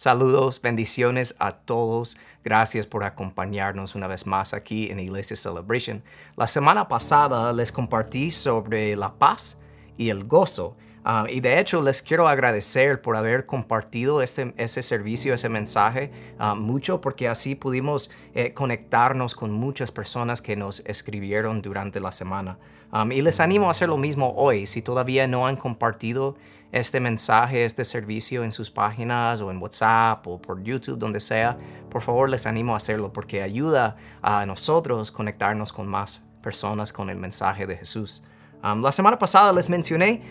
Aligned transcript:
Saludos, 0.00 0.62
bendiciones 0.62 1.36
a 1.38 1.50
todos. 1.52 2.16
Gracias 2.42 2.86
por 2.86 3.04
acompañarnos 3.04 3.94
una 3.94 4.06
vez 4.06 4.26
más 4.26 4.54
aquí 4.54 4.90
en 4.90 4.98
Iglesia 4.98 5.36
Celebration. 5.36 6.02
La 6.36 6.46
semana 6.46 6.88
pasada 6.88 7.52
les 7.52 7.70
compartí 7.70 8.30
sobre 8.30 8.96
la 8.96 9.12
paz 9.12 9.58
y 9.98 10.08
el 10.08 10.24
gozo. 10.24 10.74
Ah, 11.04 11.26
y 11.28 11.40
de 11.40 11.60
hecho 11.60 11.82
les 11.82 12.00
quiero 12.00 12.28
agradecer 12.28 13.02
por 13.02 13.14
haber 13.14 13.44
compartido 13.44 14.22
ese, 14.22 14.54
servicio, 14.82 15.34
ese 15.34 15.50
mensaje 15.50 16.10
ah, 16.38 16.54
mucho, 16.54 17.02
porque 17.02 17.28
así 17.28 17.54
pudimos 17.54 18.10
eh, 18.34 18.54
conectarnos 18.54 19.34
con 19.34 19.52
muchas 19.52 19.92
personas 19.92 20.40
que 20.40 20.56
nos 20.56 20.80
escribieron 20.86 21.60
durante 21.60 22.00
la 22.00 22.10
semana. 22.10 22.56
Ah, 22.90 23.06
y 23.10 23.20
les 23.20 23.38
animo 23.38 23.68
a 23.68 23.72
hacer 23.72 23.90
lo 23.90 23.98
mismo 23.98 24.32
hoy. 24.34 24.66
Si 24.66 24.80
todavía 24.80 25.26
no 25.26 25.46
han 25.46 25.56
compartido 25.56 26.36
este 26.72 27.00
mensaje, 27.00 27.64
este 27.64 27.84
servicio 27.84 28.44
en 28.44 28.52
sus 28.52 28.70
páginas 28.70 29.40
o 29.40 29.50
en 29.50 29.58
WhatsApp 29.58 30.26
o 30.26 30.40
por 30.40 30.62
YouTube, 30.62 30.98
donde 30.98 31.20
sea, 31.20 31.58
por 31.90 32.02
favor 32.02 32.28
les 32.28 32.46
animo 32.46 32.74
a 32.74 32.76
hacerlo 32.76 33.12
porque 33.12 33.42
ayuda 33.42 33.96
a 34.22 34.46
nosotros 34.46 35.10
conectarnos 35.10 35.72
con 35.72 35.88
más 35.88 36.22
personas 36.42 36.92
con 36.92 37.10
el 37.10 37.16
mensaje 37.16 37.66
de 37.66 37.76
Jesús. 37.76 38.22
la 38.62 38.92
semana 38.92 39.18
pasada 39.18 39.52
les 39.52 39.68
mencioné 39.68 40.22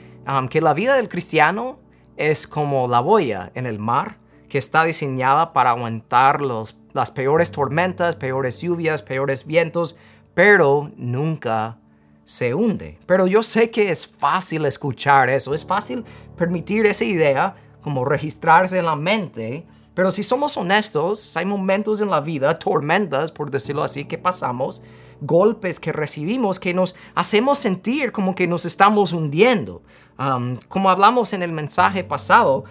que 0.49 0.61
la 0.61 0.73
vida 0.73 0.95
del 0.95 1.09
cristiano 1.09 1.79
es 2.15 2.47
como 2.47 2.87
la 2.87 2.99
boya 2.99 3.51
en 3.55 3.65
el 3.65 3.79
mar 3.79 4.17
que 4.49 4.57
está 4.57 4.83
diseñada 4.83 5.53
para 5.53 5.71
aguantar 5.71 6.41
los, 6.41 6.75
las 6.93 7.11
peores 7.11 7.51
tormentas, 7.51 8.15
peores 8.15 8.61
lluvias, 8.61 9.03
peores 9.03 9.45
vientos, 9.45 9.95
pero 10.33 10.89
nunca 10.97 11.77
se 12.29 12.53
hunde. 12.53 12.99
Pero 13.07 13.25
yo 13.25 13.41
sé 13.41 13.71
que 13.71 13.89
es 13.89 14.05
fácil 14.05 14.67
escuchar 14.67 15.31
eso, 15.31 15.51
es 15.51 15.65
fácil 15.65 16.03
permitir 16.37 16.85
esa 16.85 17.03
idea 17.03 17.55
como 17.81 18.05
registrarse 18.05 18.77
en 18.77 18.85
la 18.85 18.95
mente, 18.95 19.65
pero 19.95 20.11
si 20.11 20.21
somos 20.21 20.55
honestos, 20.55 21.35
hay 21.35 21.45
momentos 21.45 22.01
en 22.01 22.11
la 22.11 22.21
vida, 22.21 22.59
tormentas, 22.59 23.31
por 23.31 23.49
decirlo 23.49 23.81
así, 23.81 24.05
que 24.05 24.19
pasamos, 24.19 24.83
golpes 25.21 25.79
que 25.79 25.91
recibimos 25.91 26.59
que 26.59 26.71
nos 26.71 26.95
hacemos 27.15 27.57
sentir 27.57 28.11
como 28.11 28.35
que 28.35 28.47
nos 28.47 28.63
estamos 28.63 29.11
hundiendo. 29.11 29.81
como 30.67 30.91
hablamos 30.91 31.33
en 31.33 31.41
el 31.41 31.51
mensaje 31.51 32.03
pasado, 32.03 32.63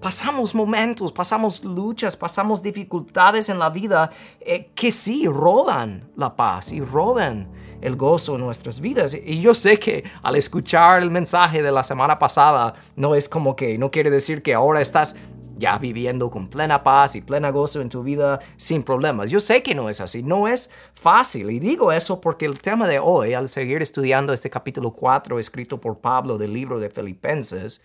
pasamos 0.00 0.54
momentos, 0.54 1.12
pasamos 1.12 1.62
luchas, 1.62 2.16
pasamos 2.16 2.62
dificultades 2.62 3.50
en 3.50 3.58
la 3.58 3.68
vida 3.68 4.10
eh, 4.40 4.70
que 4.74 4.90
sí 4.90 5.26
roban 5.26 6.10
la 6.16 6.34
paz 6.34 6.72
y 6.72 6.80
roban 6.80 7.63
el 7.84 7.96
gozo 7.96 8.34
en 8.34 8.40
nuestras 8.40 8.80
vidas. 8.80 9.14
Y 9.14 9.40
yo 9.40 9.54
sé 9.54 9.78
que 9.78 10.04
al 10.22 10.36
escuchar 10.36 11.02
el 11.02 11.10
mensaje 11.10 11.62
de 11.62 11.70
la 11.70 11.82
semana 11.82 12.18
pasada, 12.18 12.74
no 12.96 13.14
es 13.14 13.28
como 13.28 13.54
que, 13.54 13.76
no 13.76 13.90
quiere 13.90 14.10
decir 14.10 14.42
que 14.42 14.54
ahora 14.54 14.80
estás 14.80 15.14
ya 15.56 15.78
viviendo 15.78 16.30
con 16.30 16.48
plena 16.48 16.82
paz 16.82 17.14
y 17.14 17.20
plena 17.20 17.50
gozo 17.50 17.82
en 17.82 17.90
tu 17.90 18.02
vida 18.02 18.40
sin 18.56 18.82
problemas. 18.82 19.30
Yo 19.30 19.38
sé 19.38 19.62
que 19.62 19.74
no 19.74 19.88
es 19.88 20.00
así, 20.00 20.22
no 20.22 20.48
es 20.48 20.70
fácil. 20.94 21.50
Y 21.50 21.60
digo 21.60 21.92
eso 21.92 22.20
porque 22.20 22.46
el 22.46 22.58
tema 22.58 22.88
de 22.88 22.98
hoy, 22.98 23.34
al 23.34 23.50
seguir 23.50 23.82
estudiando 23.82 24.32
este 24.32 24.48
capítulo 24.48 24.92
4 24.92 25.38
escrito 25.38 25.78
por 25.78 25.98
Pablo 25.98 26.38
del 26.38 26.54
libro 26.54 26.80
de 26.80 26.88
Filipenses, 26.88 27.82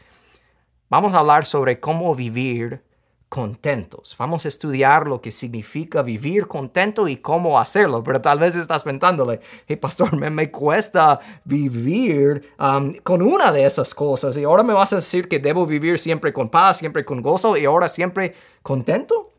vamos 0.90 1.14
a 1.14 1.20
hablar 1.20 1.46
sobre 1.46 1.82
cómo 1.82 2.16
vivir 2.16 2.82
contentos. 3.30 4.16
Vamos 4.18 4.46
a 4.46 4.48
estudiar 4.48 5.06
lo 5.08 5.22
que 5.22 5.30
significa 5.30 6.02
vivir 6.02 6.48
contento 6.48 7.08
y 7.08 7.18
cómo 7.18 7.60
hacerlo, 7.60 8.04
pero 8.04 8.20
tal 8.20 8.40
vez 8.40 8.56
estás 8.56 8.84
pensándole, 8.84 9.40
hey 9.68 9.76
pastor, 9.76 10.18
me, 10.18 10.32
me 10.32 10.50
cuesta 10.50 11.20
vivir 11.46 12.54
um, 12.60 12.94
con 13.04 13.22
una 13.22 13.52
de 13.52 13.66
esas 13.66 13.94
cosas 13.94 14.36
y 14.36 14.44
ahora 14.44 14.64
me 14.64 14.74
vas 14.74 14.94
a 14.94 14.98
decir 14.98 15.28
que 15.28 15.38
debo 15.38 15.68
vivir 15.68 16.00
siempre 16.00 16.34
con 16.34 16.50
paz, 16.50 16.80
siempre 16.80 17.06
con 17.06 17.22
gozo 17.22 17.56
y 17.56 17.66
ahora 17.66 17.88
siempre 17.88 18.34
contento. 18.64 19.32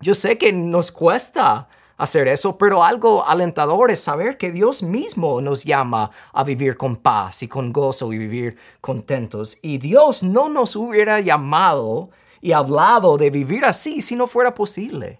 Yo 0.00 0.14
sé 0.14 0.38
que 0.38 0.52
nos 0.52 0.92
cuesta 0.92 1.68
hacer 1.96 2.28
eso, 2.28 2.56
pero 2.56 2.84
algo 2.84 3.26
alentador 3.26 3.90
es 3.90 4.00
saber 4.00 4.36
que 4.36 4.52
Dios 4.52 4.82
mismo 4.82 5.40
nos 5.40 5.64
llama 5.64 6.10
a 6.32 6.44
vivir 6.44 6.76
con 6.76 6.96
paz 6.96 7.42
y 7.42 7.48
con 7.48 7.72
gozo 7.72 8.12
y 8.12 8.18
vivir 8.18 8.56
contentos. 8.80 9.58
Y 9.60 9.78
Dios 9.78 10.22
no 10.22 10.48
nos 10.48 10.76
hubiera 10.76 11.20
llamado 11.20 12.10
y 12.44 12.52
hablado 12.52 13.16
de 13.16 13.30
vivir 13.30 13.64
así 13.64 14.02
si 14.02 14.14
no 14.14 14.26
fuera 14.26 14.52
posible. 14.52 15.18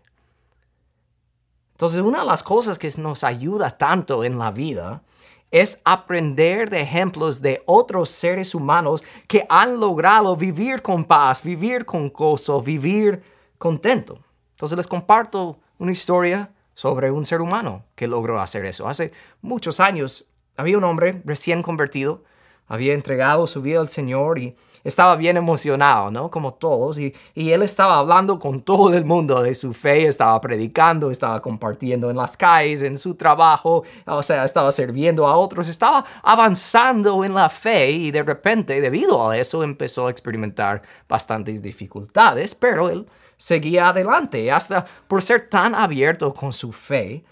Entonces, 1.73 2.01
una 2.01 2.21
de 2.21 2.27
las 2.27 2.43
cosas 2.43 2.79
que 2.79 2.93
nos 2.99 3.25
ayuda 3.25 3.79
tanto 3.79 4.25
en 4.25 4.39
la 4.39 4.51
vida 4.51 5.03
es 5.51 5.81
aprender 5.87 6.69
de 6.69 6.83
ejemplos 6.83 7.41
de 7.41 7.63
otros 7.65 8.11
seres 8.11 8.55
humanos 8.55 9.03
que 9.27 9.47
han 9.49 9.81
logrado 9.81 10.37
vivir 10.37 10.83
con 10.83 11.07
paz, 11.07 11.43
vivir 11.43 11.87
con 11.87 12.11
gozo, 12.11 12.61
vivir 12.61 13.23
contento. 13.57 14.19
Entonces 14.51 14.77
les 14.77 14.87
comparto 14.87 15.59
una 15.79 15.93
historia 15.93 16.53
sobre 16.75 17.11
un 17.11 17.25
ser 17.25 17.41
humano 17.41 17.85
que 17.95 18.07
logró 18.07 18.39
hacer 18.39 18.67
eso. 18.67 18.87
Hace 18.87 19.13
muchos 19.41 19.81
años 19.81 20.27
había 20.59 20.77
un 20.77 20.85
hombre 20.85 21.23
recién 21.25 21.63
convertido 21.63 22.23
había 22.67 22.95
entregado 22.95 23.47
su 23.47 23.61
vida 23.61 23.81
al 23.81 23.89
Señor 23.89 24.39
y 24.39 24.55
estaba 24.85 25.17
bien 25.17 25.37
emocionado, 25.37 26.11
¿no? 26.11 26.31
Como 26.31 26.55
todos. 26.55 26.99
Y, 26.99 27.15
él 27.35 27.63
estaba 27.63 27.99
hablando 27.99 28.39
con 28.39 28.63
todo 28.63 28.93
el 28.95 29.05
mundo 29.05 29.43
de 29.43 29.55
su 29.55 29.73
fe, 29.73 30.07
estaba 30.07 30.41
predicando, 30.41 31.11
estaba 31.11 31.41
compartiendo 31.41 32.11
en 32.11 32.17
las 32.17 32.37
calles, 32.37 32.83
en 32.83 32.99
su 32.99 33.15
trabajo, 33.15 33.85
o 34.07 34.23
sea, 34.23 34.45
estaba 34.45 34.73
sirviendo 34.73 35.27
a 35.27 35.37
otros, 35.37 35.69
estaba 35.69 36.05
avanzando 36.23 37.25
en 37.25 37.35
la 37.35 37.49
fe 37.49 37.91
y 37.91 38.11
de 38.11 38.23
repente, 38.23 38.81
debido 38.81 39.31
a 39.31 39.37
eso, 39.37 39.63
empezó 39.63 40.07
a 40.07 40.11
experimentar 40.11 40.83
bastantes 41.09 41.63
dificultades, 41.63 42.55
pero 42.55 42.91
él 42.91 43.07
seguía 43.37 43.89
adelante. 43.89 44.51
Hasta 44.51 44.85
por 45.07 45.23
ser 45.23 45.49
tan 45.49 45.75
abierto 45.75 46.33
con 46.35 46.53
su 46.53 46.73
fe, 46.73 47.25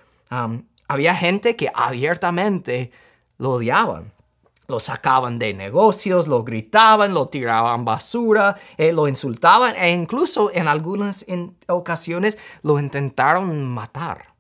había 0.89 1.15
gente 1.15 1.57
que 1.57 1.71
abiertamente 1.75 2.91
lo 3.39 3.53
odiaban 3.53 4.13
lo 4.73 4.81
sacaban 4.81 5.39
de 5.39 5.53
negocios, 5.53 6.27
lo 6.27 6.43
gritaban, 6.45 7.13
lo 7.13 7.27
tiraban 7.27 7.85
basura, 7.85 8.57
eh, 8.79 8.91
lo 8.91 9.07
insultaban 9.07 9.77
e 9.77 9.91
incluso 9.91 10.51
en 10.51 10.67
algunas 10.67 11.27
ocasiones 11.69 12.39
lo 12.63 12.81
intentaron 12.81 13.69
matar. 13.69 14.33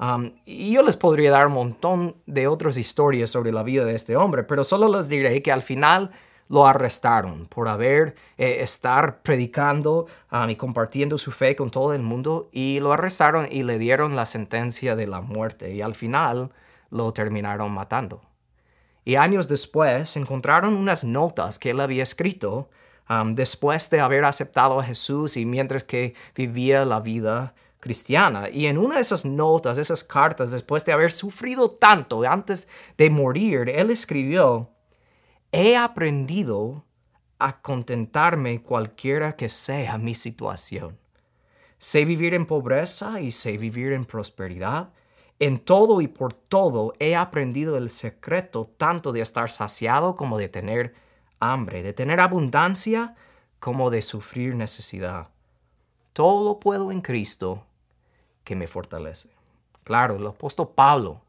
Um, 0.00 0.32
y 0.46 0.72
yo 0.72 0.82
les 0.82 0.96
podría 0.96 1.30
dar 1.30 1.48
un 1.48 1.52
montón 1.52 2.16
de 2.24 2.48
otras 2.48 2.78
historias 2.78 3.30
sobre 3.30 3.52
la 3.52 3.62
vida 3.62 3.84
de 3.84 3.94
este 3.94 4.16
hombre, 4.16 4.42
pero 4.42 4.64
solo 4.64 4.88
les 4.88 5.10
diré 5.10 5.42
que 5.42 5.52
al 5.52 5.60
final 5.60 6.10
lo 6.48 6.66
arrestaron 6.66 7.46
por 7.46 7.68
haber 7.68 8.16
eh, 8.38 8.62
estar 8.62 9.20
predicando 9.20 10.06
um, 10.32 10.48
y 10.48 10.56
compartiendo 10.56 11.18
su 11.18 11.30
fe 11.30 11.54
con 11.54 11.68
todo 11.70 11.92
el 11.92 12.02
mundo 12.02 12.48
y 12.52 12.80
lo 12.80 12.92
arrestaron 12.92 13.46
y 13.50 13.64
le 13.64 13.78
dieron 13.78 14.16
la 14.16 14.24
sentencia 14.24 14.96
de 14.96 15.06
la 15.06 15.20
muerte 15.20 15.74
y 15.74 15.82
al 15.82 15.94
final 15.94 16.50
lo 16.90 17.12
terminaron 17.12 17.70
matando. 17.70 18.31
Y 19.04 19.16
años 19.16 19.48
después 19.48 20.16
encontraron 20.16 20.74
unas 20.74 21.04
notas 21.04 21.58
que 21.58 21.70
él 21.70 21.80
había 21.80 22.02
escrito 22.02 22.70
um, 23.10 23.34
después 23.34 23.90
de 23.90 24.00
haber 24.00 24.24
aceptado 24.24 24.78
a 24.78 24.84
Jesús 24.84 25.36
y 25.36 25.44
mientras 25.44 25.84
que 25.84 26.14
vivía 26.34 26.84
la 26.84 27.00
vida 27.00 27.54
cristiana. 27.80 28.48
Y 28.48 28.66
en 28.66 28.78
una 28.78 28.94
de 28.94 29.00
esas 29.00 29.24
notas, 29.24 29.76
esas 29.76 30.04
cartas, 30.04 30.52
después 30.52 30.84
de 30.84 30.92
haber 30.92 31.10
sufrido 31.10 31.72
tanto 31.72 32.22
antes 32.22 32.68
de 32.96 33.10
morir, 33.10 33.68
él 33.68 33.90
escribió, 33.90 34.70
he 35.50 35.76
aprendido 35.76 36.84
a 37.40 37.60
contentarme 37.60 38.62
cualquiera 38.62 39.34
que 39.34 39.48
sea 39.48 39.98
mi 39.98 40.14
situación. 40.14 40.96
Sé 41.76 42.04
vivir 42.04 42.34
en 42.34 42.46
pobreza 42.46 43.20
y 43.20 43.32
sé 43.32 43.58
vivir 43.58 43.92
en 43.92 44.04
prosperidad 44.04 44.92
en 45.42 45.58
todo 45.58 46.00
y 46.00 46.06
por 46.06 46.32
todo 46.32 46.94
he 47.00 47.16
aprendido 47.16 47.76
el 47.76 47.90
secreto 47.90 48.70
tanto 48.76 49.10
de 49.10 49.22
estar 49.22 49.50
saciado 49.50 50.14
como 50.14 50.38
de 50.38 50.48
tener 50.48 50.94
hambre, 51.40 51.82
de 51.82 51.92
tener 51.92 52.20
abundancia 52.20 53.16
como 53.58 53.90
de 53.90 54.02
sufrir 54.02 54.54
necesidad. 54.54 55.30
Todo 56.12 56.44
lo 56.44 56.60
puedo 56.60 56.92
en 56.92 57.00
Cristo 57.00 57.66
que 58.44 58.54
me 58.54 58.68
fortalece. 58.68 59.30
Claro, 59.82 60.14
el 60.14 60.26
apóstol 60.28 60.70
Pablo 60.76 61.20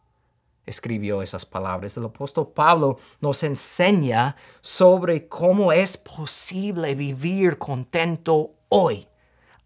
escribió 0.63 1.23
esas 1.23 1.43
palabras. 1.43 1.97
El 1.97 2.05
apóstol 2.05 2.51
Pablo 2.53 2.99
nos 3.19 3.41
enseña 3.41 4.35
sobre 4.61 5.27
cómo 5.27 5.71
es 5.71 5.97
posible 5.97 6.93
vivir 6.93 7.57
contento 7.57 8.51
hoy. 8.69 9.07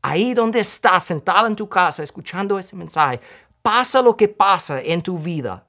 Ahí 0.01 0.33
donde 0.33 0.61
estás, 0.61 1.03
sentado 1.03 1.47
en 1.47 1.55
tu 1.55 1.67
casa, 1.67 2.01
escuchando 2.01 2.57
ese 2.57 2.77
mensaje, 2.77 3.19
pasa 3.61 4.01
lo 4.01 4.15
que 4.15 4.27
pasa 4.27 4.81
en 4.81 5.01
tu 5.01 5.17
vida, 5.19 5.67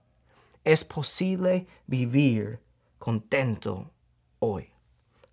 es 0.64 0.85
posible 0.85 1.67
vivir 1.87 2.61
contento 2.99 3.90
hoy. 4.38 4.70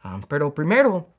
Ah, 0.01 0.21
pero 0.27 0.53
primero 0.53 1.09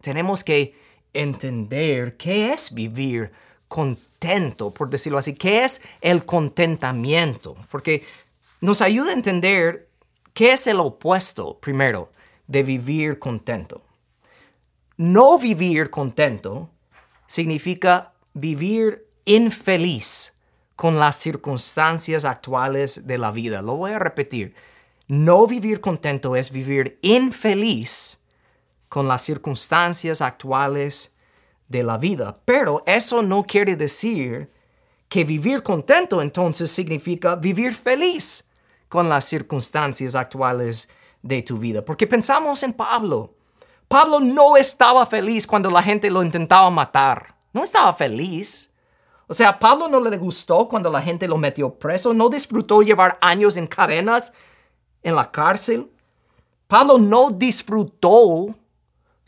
tenemos 0.00 0.44
que 0.44 0.74
entender 1.12 2.16
qué 2.16 2.52
es 2.52 2.72
vivir 2.72 3.32
contento, 3.68 4.72
por 4.72 4.88
decirlo 4.88 5.18
así, 5.18 5.34
qué 5.34 5.64
es 5.64 5.82
el 6.00 6.24
contentamiento, 6.24 7.56
porque 7.70 8.04
nos 8.60 8.80
ayuda 8.80 9.10
a 9.10 9.14
entender 9.14 9.88
qué 10.32 10.52
es 10.52 10.66
el 10.66 10.80
opuesto, 10.80 11.58
primero, 11.60 12.10
de 12.46 12.62
vivir 12.62 13.18
contento. 13.18 13.82
No 14.96 15.38
vivir 15.38 15.90
contento 15.90 16.70
significa 17.26 18.14
vivir 18.32 19.06
infeliz 19.24 20.34
con 20.78 20.96
las 20.96 21.16
circunstancias 21.16 22.24
actuales 22.24 23.08
de 23.08 23.18
la 23.18 23.32
vida. 23.32 23.62
Lo 23.62 23.74
voy 23.74 23.90
a 23.90 23.98
repetir. 23.98 24.54
No 25.08 25.44
vivir 25.48 25.80
contento 25.80 26.36
es 26.36 26.52
vivir 26.52 27.00
infeliz 27.02 28.20
con 28.88 29.08
las 29.08 29.22
circunstancias 29.22 30.20
actuales 30.22 31.16
de 31.66 31.82
la 31.82 31.98
vida. 31.98 32.36
Pero 32.44 32.84
eso 32.86 33.22
no 33.22 33.42
quiere 33.42 33.74
decir 33.74 34.52
que 35.08 35.24
vivir 35.24 35.64
contento 35.64 36.22
entonces 36.22 36.70
significa 36.70 37.34
vivir 37.34 37.74
feliz 37.74 38.48
con 38.88 39.08
las 39.08 39.24
circunstancias 39.24 40.14
actuales 40.14 40.88
de 41.22 41.42
tu 41.42 41.58
vida. 41.58 41.84
Porque 41.84 42.06
pensamos 42.06 42.62
en 42.62 42.72
Pablo. 42.72 43.34
Pablo 43.88 44.20
no 44.20 44.56
estaba 44.56 45.04
feliz 45.06 45.44
cuando 45.44 45.72
la 45.72 45.82
gente 45.82 46.08
lo 46.08 46.22
intentaba 46.22 46.70
matar. 46.70 47.34
No 47.52 47.64
estaba 47.64 47.92
feliz. 47.92 48.72
O 49.28 49.34
sea, 49.34 49.58
Pablo 49.58 49.88
no 49.88 50.00
le 50.00 50.16
gustó 50.16 50.66
cuando 50.66 50.90
la 50.90 51.02
gente 51.02 51.28
lo 51.28 51.36
metió 51.36 51.72
preso, 51.74 52.14
no 52.14 52.30
disfrutó 52.30 52.80
llevar 52.80 53.18
años 53.20 53.58
en 53.58 53.66
cadenas 53.66 54.32
en 55.02 55.14
la 55.14 55.30
cárcel. 55.30 55.90
Pablo 56.66 56.98
no 56.98 57.30
disfrutó 57.30 58.54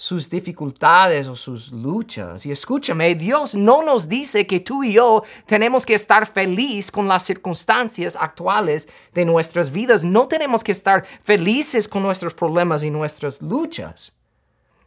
sus 0.00 0.30
dificultades 0.30 1.28
o 1.28 1.36
sus 1.36 1.72
luchas. 1.72 2.46
Y 2.46 2.50
escúchame, 2.50 3.14
Dios 3.14 3.54
no 3.54 3.82
nos 3.82 4.08
dice 4.08 4.46
que 4.46 4.58
tú 4.58 4.82
y 4.82 4.94
yo 4.94 5.22
tenemos 5.44 5.84
que 5.84 5.92
estar 5.92 6.26
feliz 6.26 6.90
con 6.90 7.06
las 7.06 7.22
circunstancias 7.24 8.16
actuales 8.18 8.88
de 9.12 9.26
nuestras 9.26 9.70
vidas. 9.70 10.02
No 10.02 10.26
tenemos 10.26 10.64
que 10.64 10.72
estar 10.72 11.04
felices 11.04 11.86
con 11.86 12.02
nuestros 12.02 12.32
problemas 12.32 12.82
y 12.82 12.90
nuestras 12.90 13.42
luchas. 13.42 14.16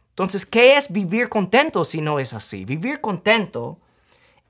Entonces, 0.08 0.44
¿qué 0.44 0.76
es 0.76 0.90
vivir 0.90 1.28
contento 1.28 1.84
si 1.84 2.00
no 2.00 2.18
es 2.18 2.34
así? 2.34 2.64
Vivir 2.64 3.00
contento 3.00 3.78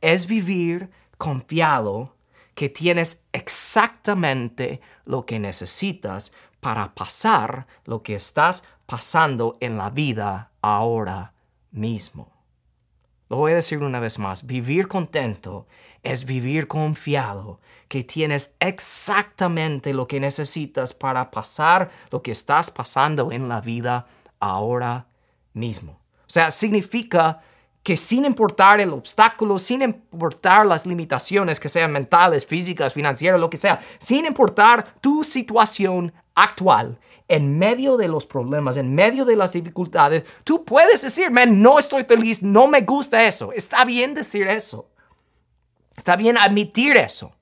es 0.04 0.26
vivir 0.26 0.90
confiado 1.16 2.14
que 2.54 2.68
tienes 2.68 3.24
exactamente 3.32 4.82
lo 5.06 5.24
que 5.24 5.38
necesitas 5.38 6.34
para 6.60 6.94
pasar 6.94 7.66
lo 7.86 8.02
que 8.02 8.14
estás 8.14 8.64
pasando 8.84 9.56
en 9.60 9.78
la 9.78 9.88
vida 9.88 10.52
ahora 10.60 11.32
mismo. 11.70 12.30
Lo 13.30 13.38
voy 13.38 13.52
a 13.52 13.56
decir 13.56 13.78
una 13.78 13.98
vez 13.98 14.18
más, 14.18 14.44
vivir 14.44 14.88
contento 14.88 15.66
es 16.02 16.26
vivir 16.26 16.68
confiado 16.68 17.60
que 17.88 18.04
tienes 18.04 18.54
exactamente 18.60 19.94
lo 19.94 20.06
que 20.06 20.20
necesitas 20.20 20.92
para 20.92 21.30
pasar 21.30 21.90
lo 22.10 22.22
que 22.22 22.32
estás 22.32 22.70
pasando 22.70 23.32
en 23.32 23.48
la 23.48 23.62
vida 23.62 24.06
ahora 24.38 25.06
mismo. 25.54 25.92
O 26.26 26.30
sea, 26.34 26.50
significa 26.50 27.40
que 27.84 27.98
sin 27.98 28.24
importar 28.24 28.80
el 28.80 28.94
obstáculo, 28.94 29.58
sin 29.58 29.82
importar 29.82 30.64
las 30.66 30.86
limitaciones 30.86 31.60
que 31.60 31.68
sean 31.68 31.92
mentales, 31.92 32.46
físicas, 32.46 32.94
financieras, 32.94 33.38
lo 33.38 33.50
que 33.50 33.58
sea, 33.58 33.78
sin 33.98 34.24
importar 34.24 34.98
tu 35.02 35.22
situación 35.22 36.12
actual, 36.34 36.98
en 37.28 37.58
medio 37.58 37.98
de 37.98 38.08
los 38.08 38.24
problemas, 38.24 38.78
en 38.78 38.94
medio 38.94 39.26
de 39.26 39.36
las 39.36 39.52
dificultades, 39.52 40.24
tú 40.44 40.64
puedes 40.64 41.02
decir, 41.02 41.30
man, 41.30 41.60
no 41.60 41.78
estoy 41.78 42.04
feliz, 42.04 42.42
no 42.42 42.68
me 42.68 42.80
gusta 42.80 43.24
eso. 43.24 43.52
Está 43.52 43.84
bien 43.84 44.14
decir 44.14 44.46
eso. 44.48 44.88
Está 45.94 46.16
bien 46.16 46.38
admitir 46.38 46.96
eso. 46.96 47.34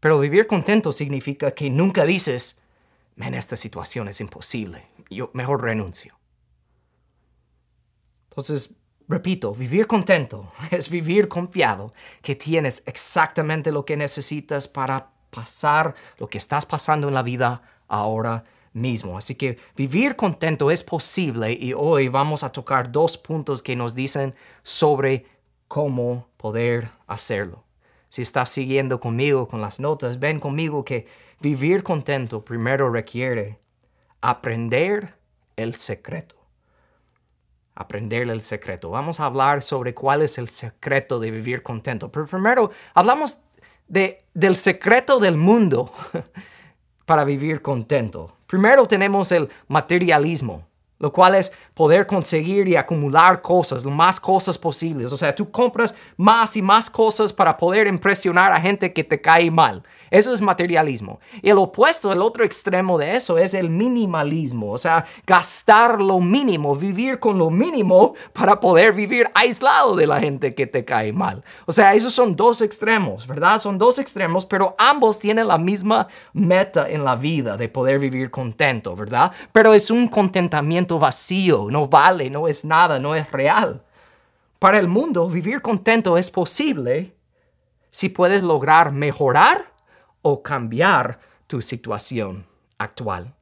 Pero 0.00 0.18
vivir 0.18 0.46
contento 0.46 0.90
significa 0.90 1.50
que 1.50 1.68
nunca 1.68 2.04
dices, 2.06 2.60
man, 3.16 3.34
esta 3.34 3.56
situación 3.56 4.08
es 4.08 4.22
imposible. 4.22 4.86
Yo 5.10 5.30
mejor 5.34 5.62
renuncio. 5.62 6.18
Entonces, 8.30 8.76
repito, 9.08 9.54
vivir 9.54 9.86
contento 9.86 10.52
es 10.70 10.88
vivir 10.88 11.28
confiado 11.28 11.92
que 12.22 12.34
tienes 12.34 12.82
exactamente 12.86 13.72
lo 13.72 13.84
que 13.84 13.96
necesitas 13.96 14.68
para 14.68 15.10
pasar 15.30 15.94
lo 16.18 16.28
que 16.28 16.38
estás 16.38 16.64
pasando 16.64 17.08
en 17.08 17.14
la 17.14 17.22
vida 17.22 17.62
ahora 17.88 18.44
mismo. 18.72 19.16
Así 19.16 19.34
que 19.34 19.58
vivir 19.76 20.16
contento 20.16 20.70
es 20.70 20.82
posible 20.82 21.52
y 21.52 21.72
hoy 21.72 22.08
vamos 22.08 22.44
a 22.44 22.52
tocar 22.52 22.90
dos 22.92 23.18
puntos 23.18 23.62
que 23.62 23.76
nos 23.76 23.94
dicen 23.94 24.34
sobre 24.62 25.26
cómo 25.68 26.28
poder 26.36 26.90
hacerlo. 27.06 27.64
Si 28.08 28.22
estás 28.22 28.48
siguiendo 28.50 29.00
conmigo 29.00 29.48
con 29.48 29.60
las 29.60 29.80
notas, 29.80 30.20
ven 30.20 30.38
conmigo 30.38 30.84
que 30.84 31.06
vivir 31.40 31.82
contento 31.82 32.44
primero 32.44 32.90
requiere 32.90 33.58
aprender 34.20 35.16
el 35.56 35.74
secreto. 35.74 36.43
Aprender 37.74 38.28
el 38.28 38.42
secreto. 38.42 38.90
Vamos 38.90 39.20
a 39.20 39.26
hablar 39.26 39.62
sobre 39.62 39.94
cuál 39.94 40.22
es 40.22 40.38
el 40.38 40.48
secreto 40.48 41.18
de 41.18 41.30
vivir 41.30 41.62
contento. 41.62 42.10
Pero 42.12 42.26
primero 42.26 42.70
hablamos 42.94 43.38
de, 43.88 44.24
del 44.34 44.56
secreto 44.56 45.18
del 45.18 45.36
mundo 45.36 45.92
para 47.06 47.24
vivir 47.24 47.62
contento. 47.62 48.36
Primero 48.46 48.86
tenemos 48.86 49.32
el 49.32 49.48
materialismo, 49.68 50.66
lo 51.04 51.12
cual 51.12 51.34
es 51.34 51.52
poder 51.74 52.06
conseguir 52.06 52.66
y 52.66 52.76
acumular 52.76 53.42
cosas, 53.42 53.84
lo 53.84 53.90
más 53.90 54.18
cosas 54.18 54.56
posibles. 54.56 55.12
O 55.12 55.18
sea, 55.18 55.34
tú 55.34 55.50
compras 55.50 55.94
más 56.16 56.56
y 56.56 56.62
más 56.62 56.88
cosas 56.88 57.30
para 57.30 57.58
poder 57.58 57.86
impresionar 57.86 58.52
a 58.52 58.60
gente 58.60 58.90
que 58.94 59.04
te 59.04 59.20
cae 59.20 59.50
mal. 59.50 59.82
Eso 60.14 60.32
es 60.32 60.40
materialismo. 60.40 61.18
Y 61.42 61.50
el 61.50 61.58
opuesto, 61.58 62.12
el 62.12 62.22
otro 62.22 62.44
extremo 62.44 62.98
de 62.98 63.16
eso 63.16 63.36
es 63.36 63.52
el 63.52 63.68
minimalismo, 63.68 64.70
o 64.70 64.78
sea, 64.78 65.04
gastar 65.26 66.00
lo 66.00 66.20
mínimo, 66.20 66.76
vivir 66.76 67.18
con 67.18 67.36
lo 67.36 67.50
mínimo 67.50 68.14
para 68.32 68.60
poder 68.60 68.92
vivir 68.92 69.28
aislado 69.34 69.96
de 69.96 70.06
la 70.06 70.20
gente 70.20 70.54
que 70.54 70.68
te 70.68 70.84
cae 70.84 71.12
mal. 71.12 71.42
O 71.66 71.72
sea, 71.72 71.94
esos 71.94 72.14
son 72.14 72.36
dos 72.36 72.60
extremos, 72.60 73.26
¿verdad? 73.26 73.58
Son 73.58 73.76
dos 73.76 73.98
extremos, 73.98 74.46
pero 74.46 74.76
ambos 74.78 75.18
tienen 75.18 75.48
la 75.48 75.58
misma 75.58 76.06
meta 76.32 76.88
en 76.88 77.04
la 77.04 77.16
vida 77.16 77.56
de 77.56 77.68
poder 77.68 77.98
vivir 77.98 78.30
contento, 78.30 78.94
¿verdad? 78.94 79.32
Pero 79.50 79.74
es 79.74 79.90
un 79.90 80.06
contentamiento 80.06 80.93
vacío, 80.98 81.68
no 81.70 81.88
vale, 81.88 82.30
no 82.30 82.48
es 82.48 82.64
nada, 82.64 82.98
no 82.98 83.14
es 83.14 83.30
real. 83.30 83.82
Para 84.58 84.78
el 84.78 84.88
mundo, 84.88 85.28
vivir 85.28 85.60
contento 85.60 86.16
es 86.16 86.30
posible 86.30 87.14
si 87.90 88.08
puedes 88.08 88.42
lograr 88.42 88.92
mejorar 88.92 89.72
o 90.22 90.42
cambiar 90.42 91.18
tu 91.46 91.60
situación 91.60 92.46
actual. 92.78 93.34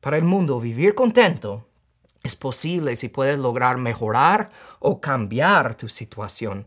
Para 0.00 0.18
el 0.18 0.24
mundo, 0.24 0.60
vivir 0.60 0.94
contento 0.94 1.66
es 2.22 2.36
posible 2.36 2.96
si 2.96 3.08
puedes 3.08 3.38
lograr 3.38 3.78
mejorar 3.78 4.50
o 4.78 5.00
cambiar 5.00 5.74
tu 5.74 5.88
situación 5.88 6.66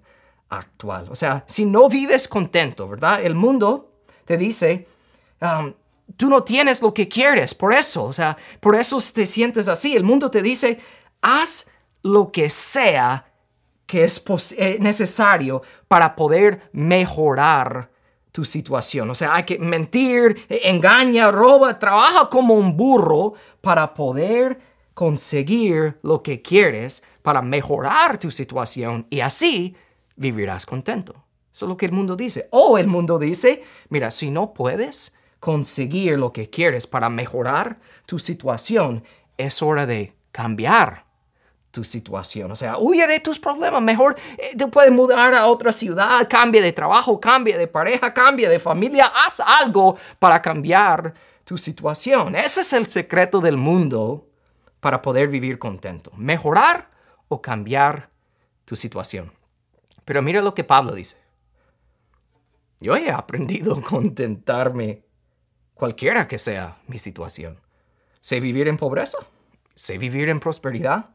actual. 0.49 1.07
O 1.09 1.15
sea, 1.15 1.43
si 1.47 1.65
no 1.65 1.89
vives 1.89 2.27
contento, 2.27 2.87
¿verdad? 2.87 3.23
El 3.23 3.35
mundo 3.35 3.91
te 4.25 4.37
dice, 4.37 4.87
um, 5.41 5.73
tú 6.15 6.29
no 6.29 6.43
tienes 6.43 6.81
lo 6.81 6.93
que 6.93 7.07
quieres, 7.07 7.53
por 7.53 7.73
eso, 7.73 8.05
o 8.05 8.13
sea, 8.13 8.37
por 8.59 8.75
eso 8.75 8.97
te 9.13 9.25
sientes 9.25 9.67
así. 9.67 9.95
El 9.95 10.03
mundo 10.03 10.29
te 10.31 10.41
dice, 10.41 10.79
haz 11.21 11.67
lo 12.03 12.31
que 12.31 12.49
sea 12.49 13.25
que 13.85 14.03
es 14.03 14.23
eh, 14.57 14.77
necesario 14.79 15.63
para 15.87 16.15
poder 16.15 16.69
mejorar 16.73 17.91
tu 18.31 18.45
situación. 18.45 19.09
O 19.09 19.15
sea, 19.15 19.33
hay 19.33 19.43
que 19.43 19.57
mentir, 19.57 20.45
engaña, 20.47 21.31
roba, 21.31 21.79
trabaja 21.79 22.29
como 22.29 22.53
un 22.53 22.77
burro 22.77 23.33
para 23.61 23.93
poder 23.93 24.59
conseguir 24.93 25.97
lo 26.03 26.21
que 26.21 26.41
quieres, 26.41 27.03
para 27.23 27.41
mejorar 27.41 28.17
tu 28.19 28.29
situación 28.29 29.07
y 29.09 29.21
así 29.21 29.75
vivirás 30.15 30.65
contento. 30.65 31.25
Eso 31.51 31.65
es 31.65 31.69
lo 31.69 31.77
que 31.77 31.87
el 31.87 31.91
mundo 31.91 32.15
dice. 32.15 32.47
O 32.51 32.77
el 32.77 32.87
mundo 32.87 33.17
dice, 33.17 33.63
mira, 33.89 34.11
si 34.11 34.29
no 34.29 34.53
puedes 34.53 35.15
conseguir 35.39 36.17
lo 36.17 36.33
que 36.33 36.49
quieres 36.49 36.87
para 36.87 37.09
mejorar 37.09 37.79
tu 38.05 38.19
situación, 38.19 39.03
es 39.37 39.61
hora 39.61 39.85
de 39.85 40.13
cambiar 40.31 41.05
tu 41.71 41.83
situación. 41.83 42.51
O 42.51 42.55
sea, 42.55 42.77
huye 42.77 43.05
de 43.07 43.19
tus 43.19 43.39
problemas. 43.39 43.81
Mejor 43.81 44.15
eh, 44.37 44.55
te 44.57 44.67
puedes 44.67 44.91
mudar 44.91 45.33
a 45.33 45.47
otra 45.47 45.71
ciudad, 45.71 46.27
cambie 46.29 46.61
de 46.61 46.73
trabajo, 46.73 47.19
cambie 47.19 47.57
de 47.57 47.67
pareja, 47.67 48.13
cambie 48.13 48.49
de 48.49 48.59
familia. 48.59 49.11
Haz 49.13 49.39
algo 49.39 49.97
para 50.17 50.41
cambiar 50.41 51.13
tu 51.45 51.57
situación. 51.57 52.35
Ese 52.35 52.61
es 52.61 52.73
el 52.73 52.87
secreto 52.87 53.39
del 53.39 53.57
mundo 53.57 54.27
para 54.79 55.01
poder 55.01 55.29
vivir 55.29 55.59
contento. 55.59 56.11
Mejorar 56.15 56.89
o 57.27 57.41
cambiar 57.41 58.09
tu 58.65 58.75
situación. 58.75 59.31
Pero 60.05 60.21
mira 60.21 60.41
lo 60.41 60.53
que 60.53 60.63
Pablo 60.63 60.93
dice. 60.93 61.17
Yo 62.79 62.95
he 62.95 63.11
aprendido 63.11 63.75
a 63.77 63.81
contentarme 63.81 65.03
cualquiera 65.79 66.27
que 66.27 66.37
sea 66.37 66.77
mi 66.87 66.99
situación. 66.99 67.57
Sé 68.19 68.41
vivir 68.41 68.67
en 68.67 68.75
pobreza, 68.75 69.17
sé 69.75 69.97
vivir 69.97 70.27
en 70.27 70.41
prosperidad, 70.41 71.11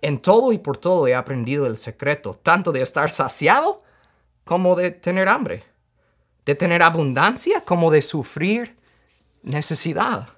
en 0.00 0.20
todo 0.20 0.52
y 0.52 0.58
por 0.58 0.76
todo 0.78 1.08
he 1.08 1.14
aprendido 1.16 1.66
el 1.66 1.76
secreto, 1.76 2.32
tanto 2.32 2.70
de 2.70 2.80
estar 2.80 3.10
saciado 3.10 3.82
como 4.44 4.76
de 4.76 4.92
tener 4.92 5.28
hambre, 5.28 5.64
de 6.46 6.54
tener 6.54 6.80
abundancia 6.80 7.60
como 7.66 7.90
de 7.90 8.02
sufrir 8.02 8.76
necesidad. 9.42 10.28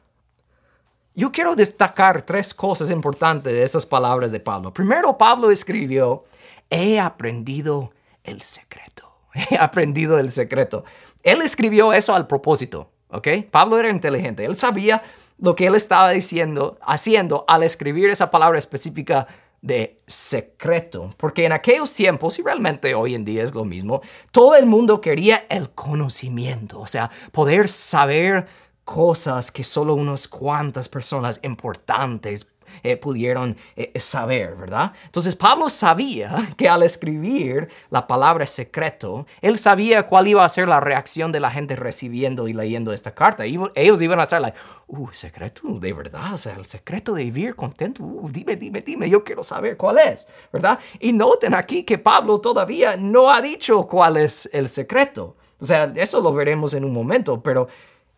yo 1.14 1.30
quiero 1.30 1.54
destacar 1.54 2.22
tres 2.22 2.54
cosas 2.54 2.90
importantes 2.90 3.52
de 3.52 3.62
esas 3.62 3.84
palabras 3.84 4.32
de 4.32 4.40
Pablo. 4.40 4.72
Primero, 4.72 5.16
Pablo 5.16 5.50
escribió, 5.50 6.24
he 6.70 6.98
aprendido 6.98 7.92
el 8.24 8.40
secreto. 8.40 9.12
He 9.50 9.56
aprendido 9.56 10.18
el 10.18 10.32
secreto. 10.32 10.84
Él 11.22 11.42
escribió 11.42 11.92
eso 11.92 12.14
al 12.14 12.26
propósito, 12.26 12.90
¿ok? 13.14 13.28
Pablo 13.50 13.78
era 13.78 13.88
inteligente. 13.88 14.44
Él 14.44 14.56
sabía 14.56 15.02
lo 15.38 15.54
que 15.54 15.66
él 15.66 15.74
estaba 15.74 16.10
diciendo, 16.10 16.78
haciendo 16.82 17.44
al 17.48 17.62
escribir 17.62 18.10
esa 18.10 18.30
palabra 18.30 18.58
específica 18.58 19.26
de 19.60 20.02
secreto, 20.06 21.10
porque 21.16 21.46
en 21.46 21.52
aquellos 21.52 21.94
tiempos, 21.94 22.38
y 22.38 22.42
realmente 22.42 22.94
hoy 22.94 23.14
en 23.14 23.24
día 23.24 23.42
es 23.42 23.54
lo 23.54 23.64
mismo, 23.64 24.02
todo 24.30 24.56
el 24.56 24.66
mundo 24.66 25.00
quería 25.00 25.46
el 25.48 25.70
conocimiento, 25.70 26.80
o 26.80 26.86
sea, 26.86 27.10
poder 27.32 27.70
saber 27.70 28.46
cosas 28.84 29.50
que 29.50 29.64
solo 29.64 29.94
unas 29.94 30.28
cuantas 30.28 30.90
personas 30.90 31.40
importantes 31.42 32.46
eh, 32.82 32.96
pudieron 32.96 33.56
eh, 33.76 33.92
saber, 33.98 34.56
¿verdad? 34.56 34.92
Entonces 35.04 35.36
Pablo 35.36 35.68
sabía 35.68 36.34
que 36.56 36.68
al 36.68 36.82
escribir 36.82 37.68
la 37.90 38.06
palabra 38.06 38.46
secreto, 38.46 39.26
él 39.40 39.58
sabía 39.58 40.04
cuál 40.04 40.28
iba 40.28 40.44
a 40.44 40.48
ser 40.48 40.68
la 40.68 40.80
reacción 40.80 41.32
de 41.32 41.40
la 41.40 41.50
gente 41.50 41.76
recibiendo 41.76 42.48
y 42.48 42.52
leyendo 42.52 42.92
esta 42.92 43.14
carta. 43.14 43.46
Y 43.46 43.58
ellos 43.74 44.00
iban 44.02 44.20
a 44.20 44.24
estar 44.24 44.40
like, 44.40 44.56
uh, 44.88 45.08
secreto, 45.12 45.62
de 45.80 45.92
verdad, 45.92 46.32
o 46.32 46.36
sea, 46.36 46.54
el 46.54 46.66
secreto 46.66 47.14
de 47.14 47.24
vivir 47.24 47.54
contento, 47.54 48.02
uh, 48.02 48.28
dime, 48.30 48.56
dime, 48.56 48.80
dime, 48.80 49.08
yo 49.08 49.24
quiero 49.24 49.42
saber 49.42 49.76
cuál 49.76 49.98
es, 49.98 50.28
¿verdad? 50.52 50.78
Y 51.00 51.12
noten 51.12 51.54
aquí 51.54 51.84
que 51.84 51.98
Pablo 51.98 52.40
todavía 52.40 52.96
no 52.96 53.30
ha 53.30 53.40
dicho 53.40 53.86
cuál 53.86 54.16
es 54.16 54.48
el 54.52 54.68
secreto. 54.68 55.36
O 55.60 55.66
sea, 55.66 55.92
eso 55.96 56.20
lo 56.20 56.32
veremos 56.32 56.74
en 56.74 56.84
un 56.84 56.92
momento, 56.92 57.42
pero 57.42 57.68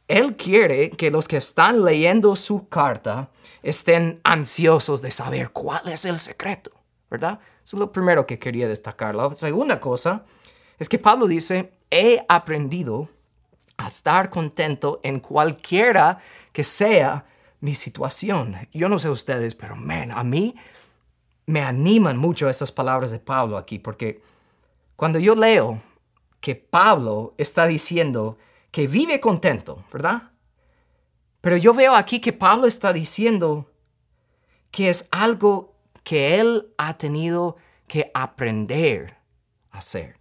él 0.09 0.37
quiere 0.37 0.91
que 0.91 1.11
los 1.11 1.29
que 1.29 1.37
están 1.37 1.85
leyendo 1.85 2.37
su 2.37 2.69
carta 2.69 3.31
estén 3.63 4.21
ansiosos 4.23 5.03
de 5.03 5.11
saber 5.11 5.51
cuál 5.51 5.89
es 5.89 6.05
el 6.05 6.21
secreto, 6.21 6.71
¿verdad? 7.11 7.41
Eso 7.65 7.77
es 7.77 7.81
lo 7.81 7.91
primero 7.91 8.27
que 8.27 8.39
quería 8.39 8.69
destacar. 8.69 9.15
La 9.15 9.35
segunda 9.35 9.81
cosa 9.81 10.25
es 10.79 10.89
que 10.89 10.99
Pablo 10.99 11.27
dice, 11.27 11.73
he 11.91 12.25
aprendido 12.29 13.09
a 13.77 13.89
estar 13.89 14.31
contento 14.31 15.01
en 15.03 15.19
cualquiera 15.19 16.19
que 16.53 16.63
sea 16.63 17.27
mi 17.61 17.75
situación. 17.75 18.57
Yo 18.73 18.89
no 18.89 18.99
sé 18.99 19.11
ustedes, 19.11 19.55
pero 19.55 19.75
man, 19.75 20.13
a 20.13 20.23
mí 20.23 20.55
me 21.47 21.63
animan 21.63 22.17
mucho 22.17 22.49
esas 22.49 22.71
palabras 22.71 23.11
de 23.11 23.19
Pablo 23.19 23.57
aquí, 23.57 23.79
porque 23.79 24.23
cuando 24.95 25.19
yo 25.19 25.35
leo 25.35 25.81
que 26.41 26.55
Pablo 26.55 27.35
está 27.39 27.67
diciendo 27.67 28.39
que 28.77 28.87
vive 28.87 29.21
contento, 29.21 29.83
¿verdad? 29.91 30.33
Pero 31.41 31.57
yo 31.57 31.73
veo 31.73 31.95
aquí 31.95 32.21
que 32.21 32.35
Pablo 32.35 32.67
está 32.67 32.93
diciendo 32.93 33.73
que 34.71 34.91
es 34.91 35.09
algo 35.11 35.75
que 36.05 36.39
él 36.39 36.75
ha 36.77 36.99
tenido 36.99 37.57
que 37.87 38.11
aprender 38.13 39.17
a 39.71 39.79
hacer. 39.79 40.16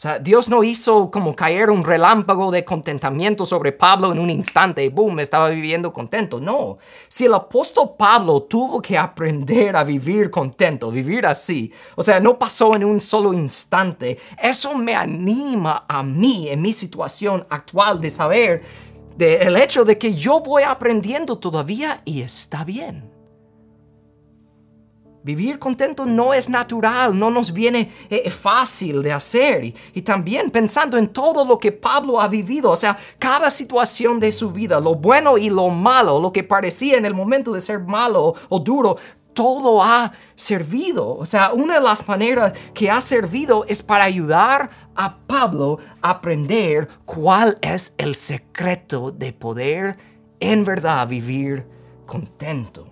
Sea, 0.00 0.18
Dios 0.18 0.48
no 0.48 0.64
hizo 0.64 1.10
como 1.10 1.36
caer 1.36 1.68
un 1.68 1.84
relámpago 1.84 2.50
de 2.50 2.64
contentamiento 2.64 3.44
sobre 3.44 3.70
Pablo 3.70 4.10
en 4.12 4.18
un 4.18 4.30
instante 4.30 4.82
y 4.82 4.88
boom, 4.88 5.20
estaba 5.20 5.50
viviendo 5.50 5.92
contento. 5.92 6.40
No, 6.40 6.78
si 7.06 7.26
el 7.26 7.34
apóstol 7.34 7.90
Pablo 7.98 8.44
tuvo 8.44 8.80
que 8.80 8.96
aprender 8.96 9.76
a 9.76 9.84
vivir 9.84 10.30
contento, 10.30 10.90
vivir 10.90 11.26
así, 11.26 11.70
o 11.96 12.00
sea, 12.00 12.18
no 12.18 12.38
pasó 12.38 12.74
en 12.74 12.82
un 12.82 12.98
solo 12.98 13.34
instante, 13.34 14.18
eso 14.42 14.74
me 14.74 14.94
anima 14.94 15.84
a 15.86 16.02
mí 16.02 16.48
en 16.48 16.62
mi 16.62 16.72
situación 16.72 17.46
actual 17.50 18.00
de 18.00 18.08
saber 18.08 18.62
del 19.18 19.54
hecho 19.58 19.84
de 19.84 19.98
que 19.98 20.14
yo 20.14 20.40
voy 20.40 20.62
aprendiendo 20.62 21.36
todavía 21.36 22.00
y 22.06 22.22
está 22.22 22.64
bien. 22.64 23.09
Vivir 25.22 25.58
contento 25.58 26.06
no 26.06 26.32
es 26.32 26.48
natural, 26.48 27.18
no 27.18 27.30
nos 27.30 27.52
viene 27.52 27.90
eh, 28.08 28.30
fácil 28.30 29.02
de 29.02 29.12
hacer. 29.12 29.64
Y, 29.64 30.00
también 30.00 30.50
pensando 30.50 30.96
en 30.96 31.08
todo 31.08 31.44
lo 31.44 31.58
que 31.58 31.72
Pablo 31.72 32.20
ha 32.20 32.26
vivido, 32.26 32.70
o 32.70 32.76
sea, 32.76 32.96
cada 33.18 33.50
situación 33.50 34.18
de 34.18 34.32
su 34.32 34.50
vida, 34.50 34.80
lo 34.80 34.94
bueno 34.94 35.36
y 35.36 35.50
lo 35.50 35.68
malo, 35.68 36.20
lo 36.20 36.32
que 36.32 36.42
parecía 36.42 36.96
en 36.96 37.04
el 37.04 37.14
momento 37.14 37.52
de 37.52 37.60
ser 37.60 37.80
malo 37.80 38.34
o 38.48 38.58
duro, 38.60 38.96
todo 39.34 39.82
ha 39.82 40.10
servido. 40.34 41.16
O 41.16 41.26
sea, 41.26 41.52
una 41.52 41.74
de 41.74 41.82
las 41.82 42.08
maneras 42.08 42.54
que 42.72 42.90
ha 42.90 43.02
servido 43.02 43.66
es 43.68 43.82
para 43.82 44.04
ayudar 44.04 44.70
a 44.94 45.18
Pablo 45.18 45.78
a 46.00 46.10
aprender 46.10 46.88
cuál 47.04 47.58
es 47.60 47.94
el 47.98 48.14
secreto 48.14 49.10
de 49.10 49.34
poder 49.34 49.98
en 50.40 50.64
verdad 50.64 51.06
vivir 51.06 51.66
contento 52.06 52.89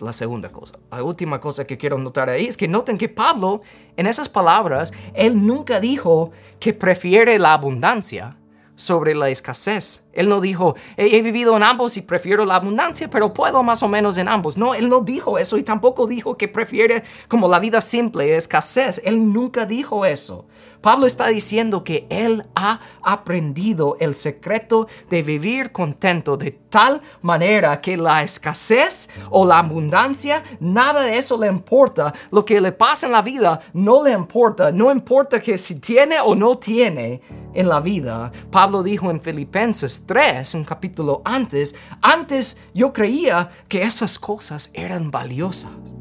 la 0.00 0.12
segunda 0.12 0.50
cosa. 0.50 0.78
La 0.90 1.02
última 1.02 1.40
cosa 1.40 1.66
que 1.66 1.78
quiero 1.78 1.98
notar 1.98 2.28
ahí 2.28 2.46
es 2.46 2.56
que 2.56 2.68
noten 2.68 2.98
que 2.98 3.08
Pablo, 3.08 3.62
en 3.96 4.06
esas 4.06 4.28
palabras, 4.28 4.92
él 5.14 5.46
nunca 5.46 5.80
dijo 5.80 6.32
que 6.60 6.72
prefiere 6.74 7.38
la 7.38 7.52
abundancia 7.52 8.38
sobre 8.74 9.14
la 9.14 9.28
escasez. 9.28 10.03
Él 10.14 10.28
no 10.28 10.40
dijo, 10.40 10.74
he, 10.96 11.22
vivido 11.22 11.56
en 11.56 11.62
ambos 11.62 11.96
y 11.96 12.02
prefiero 12.02 12.44
la 12.44 12.56
abundancia, 12.56 13.08
pero 13.08 13.32
puedo 13.32 13.62
más 13.62 13.82
o 13.82 13.88
menos 13.88 14.18
en 14.18 14.28
ambos. 14.28 14.56
No, 14.56 14.74
él 14.74 14.88
no 14.88 15.00
dijo 15.00 15.38
eso 15.38 15.56
y 15.56 15.62
tampoco 15.62 16.06
dijo 16.06 16.36
que 16.36 16.48
prefiere 16.48 17.02
como 17.28 17.48
la 17.48 17.58
vida 17.58 17.80
simple, 17.80 18.36
escasez. 18.36 19.00
Él 19.04 19.32
nunca 19.32 19.66
dijo 19.66 20.04
eso. 20.04 20.46
Pablo 20.84 21.06
está 21.06 21.28
diciendo 21.28 21.82
que 21.82 22.06
él 22.10 22.44
ha 22.54 22.78
aprendido 23.00 23.96
el 24.00 24.14
secreto 24.14 24.86
de 25.08 25.22
vivir 25.22 25.72
contento 25.72 26.36
de 26.36 26.50
tal 26.50 27.00
manera 27.22 27.80
que 27.80 27.96
la 27.96 28.22
escasez 28.22 29.08
o 29.30 29.46
la 29.46 29.60
abundancia, 29.60 30.42
nada 30.60 31.00
de 31.04 31.16
eso 31.16 31.38
le 31.38 31.46
importa. 31.46 32.12
Lo 32.30 32.44
que 32.44 32.60
le 32.60 32.72
pasa 32.72 33.06
en 33.06 33.12
la 33.12 33.22
vida 33.22 33.60
no 33.72 34.04
le 34.04 34.12
importa. 34.12 34.72
No 34.72 34.92
importa 34.92 35.40
que 35.40 35.56
si 35.56 35.80
tiene 35.80 36.16
o 36.20 36.34
no 36.34 36.58
tiene 36.58 37.22
en 37.54 37.68
la 37.68 37.80
vida. 37.80 38.30
Pablo 38.50 38.82
dijo 38.82 39.10
en 39.10 39.22
Filipenses 39.22 40.03
3, 40.06 40.54
un 40.54 40.64
capítulo 40.64 41.22
antes, 41.24 41.74
antes 42.00 42.58
yo 42.74 42.92
creía 42.92 43.50
que 43.68 43.82
esas 43.82 44.18
cosas 44.18 44.70
eran 44.72 45.10
valiosas 45.10 45.96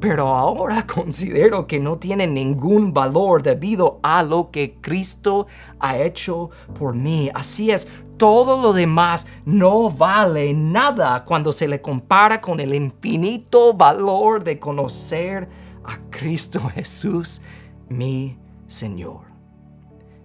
pero 0.00 0.28
ahora 0.28 0.86
considero 0.94 1.66
que 1.66 1.80
no 1.80 1.98
tiene 1.98 2.26
ningún 2.26 2.92
valor 2.92 3.42
debido 3.42 3.98
a 4.02 4.22
lo 4.22 4.50
que 4.50 4.76
Cristo 4.80 5.46
ha 5.80 5.98
hecho 5.98 6.50
por 6.78 6.94
mí. 6.94 7.30
Así 7.34 7.70
es, 7.70 7.88
todo 8.16 8.60
lo 8.60 8.72
demás 8.72 9.26
no 9.44 9.90
vale 9.90 10.52
nada 10.54 11.24
cuando 11.24 11.52
se 11.52 11.68
le 11.68 11.80
compara 11.80 12.40
con 12.40 12.60
el 12.60 12.74
infinito 12.74 13.74
valor 13.74 14.42
de 14.44 14.58
conocer 14.58 15.48
a 15.84 15.98
Cristo 16.10 16.60
Jesús, 16.74 17.42
mi 17.88 18.38
Señor. 18.66 19.26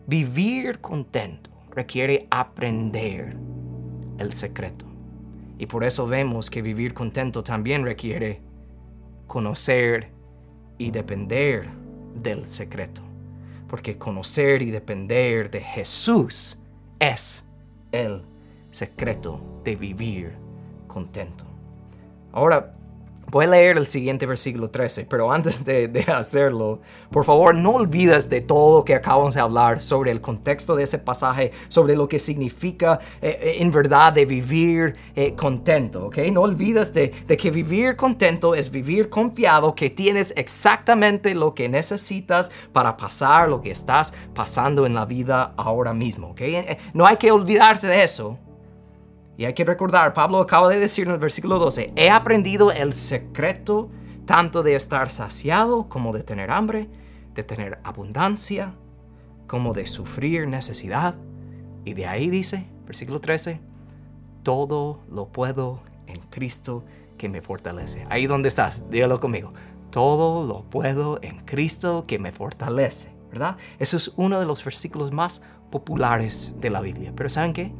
Vivir 0.07 0.79
contento 0.79 1.50
requiere 1.71 2.27
aprender 2.29 3.35
el 4.17 4.33
secreto. 4.33 4.85
Y 5.57 5.67
por 5.67 5.83
eso 5.83 6.07
vemos 6.07 6.49
que 6.49 6.61
vivir 6.61 6.93
contento 6.93 7.43
también 7.43 7.83
requiere 7.83 8.41
conocer 9.27 10.09
y 10.77 10.91
depender 10.91 11.67
del 12.15 12.47
secreto. 12.47 13.01
Porque 13.67 13.97
conocer 13.97 14.61
y 14.61 14.71
depender 14.71 15.49
de 15.49 15.61
Jesús 15.61 16.57
es 16.99 17.47
el 17.91 18.23
secreto 18.69 19.61
de 19.63 19.75
vivir 19.75 20.33
contento. 20.87 21.45
Ahora, 22.31 22.75
Voy 23.31 23.45
a 23.45 23.47
leer 23.47 23.77
el 23.77 23.87
siguiente 23.87 24.25
versículo 24.25 24.69
13, 24.69 25.05
pero 25.05 25.31
antes 25.31 25.63
de, 25.63 26.05
hacerlo, 26.13 26.81
por 27.09 27.23
favor 27.23 27.55
no 27.55 27.71
olvides 27.71 28.29
de 28.29 28.41
todo 28.41 28.79
lo 28.79 28.83
que 28.83 28.93
acabamos 28.93 29.35
de 29.35 29.39
hablar 29.39 29.79
sobre 29.79 30.11
el 30.11 30.19
contexto 30.19 30.75
de 30.75 30.83
ese 30.83 30.99
pasaje, 30.99 31.53
sobre 31.69 31.95
lo 31.95 32.09
que 32.09 32.19
significa 32.19 32.99
eh, 33.21 33.39
eh, 33.41 33.55
en 33.59 33.71
verdad 33.71 34.11
de 34.11 34.25
vivir 34.25 34.97
eh, 35.15 35.33
contento, 35.33 36.07
¿ok? 36.07 36.17
No 36.29 36.41
olvides 36.41 36.93
de, 36.93 37.13
de, 37.25 37.37
que 37.37 37.51
vivir 37.51 37.95
contento 37.95 38.53
es 38.53 38.69
vivir 38.69 39.09
confiado 39.09 39.75
que 39.75 39.89
tienes 39.89 40.33
exactamente 40.35 41.33
lo 41.33 41.55
que 41.55 41.69
necesitas 41.69 42.51
para 42.73 42.97
pasar 42.97 43.47
lo 43.47 43.61
que 43.61 43.71
estás 43.71 44.13
pasando 44.35 44.85
en 44.85 44.93
la 44.93 45.05
vida 45.05 45.53
ahora 45.55 45.93
mismo, 45.93 46.31
¿ok? 46.31 46.41
No 46.93 47.05
hay 47.05 47.15
que 47.15 47.31
olvidarse 47.31 47.87
de 47.87 48.03
eso. 48.03 48.37
Y 49.37 49.45
hay 49.45 49.53
que 49.53 49.65
recordar, 49.65 50.13
Pablo 50.13 50.39
acaba 50.39 50.69
de 50.69 50.79
decir 50.79 51.07
en 51.07 51.13
el 51.13 51.19
versículo 51.19 51.57
12, 51.57 51.93
he 51.95 52.09
aprendido 52.09 52.71
el 52.71 52.93
secreto 52.93 53.89
tanto 54.25 54.63
de 54.63 54.75
estar 54.75 55.09
saciado 55.09 55.89
como 55.89 56.13
de 56.13 56.23
tener 56.23 56.51
hambre, 56.51 56.89
de 57.33 57.43
tener 57.43 57.79
abundancia, 57.83 58.75
como 59.47 59.73
de 59.73 59.85
sufrir 59.85 60.47
necesidad. 60.47 61.15
Y 61.83 61.93
de 61.93 62.07
ahí 62.07 62.29
dice, 62.29 62.67
versículo 62.85 63.19
13, 63.19 63.59
todo 64.43 65.01
lo 65.09 65.27
puedo 65.27 65.81
en 66.07 66.17
Cristo 66.29 66.83
que 67.17 67.29
me 67.29 67.41
fortalece. 67.41 68.05
Ahí 68.09 68.27
donde 68.27 68.47
estás, 68.47 68.89
dígalo 68.89 69.19
conmigo. 69.19 69.53
Todo 69.89 70.47
lo 70.47 70.63
puedo 70.63 71.19
en 71.21 71.39
Cristo 71.41 72.03
que 72.07 72.17
me 72.17 72.31
fortalece, 72.31 73.09
¿verdad? 73.29 73.57
Eso 73.79 73.97
es 73.97 74.13
uno 74.15 74.39
de 74.39 74.45
los 74.45 74.63
versículos 74.63 75.11
más 75.11 75.41
populares 75.69 76.55
de 76.59 76.69
la 76.69 76.81
Biblia. 76.81 77.11
Pero 77.15 77.27
¿saben 77.27 77.53
qué? 77.53 77.73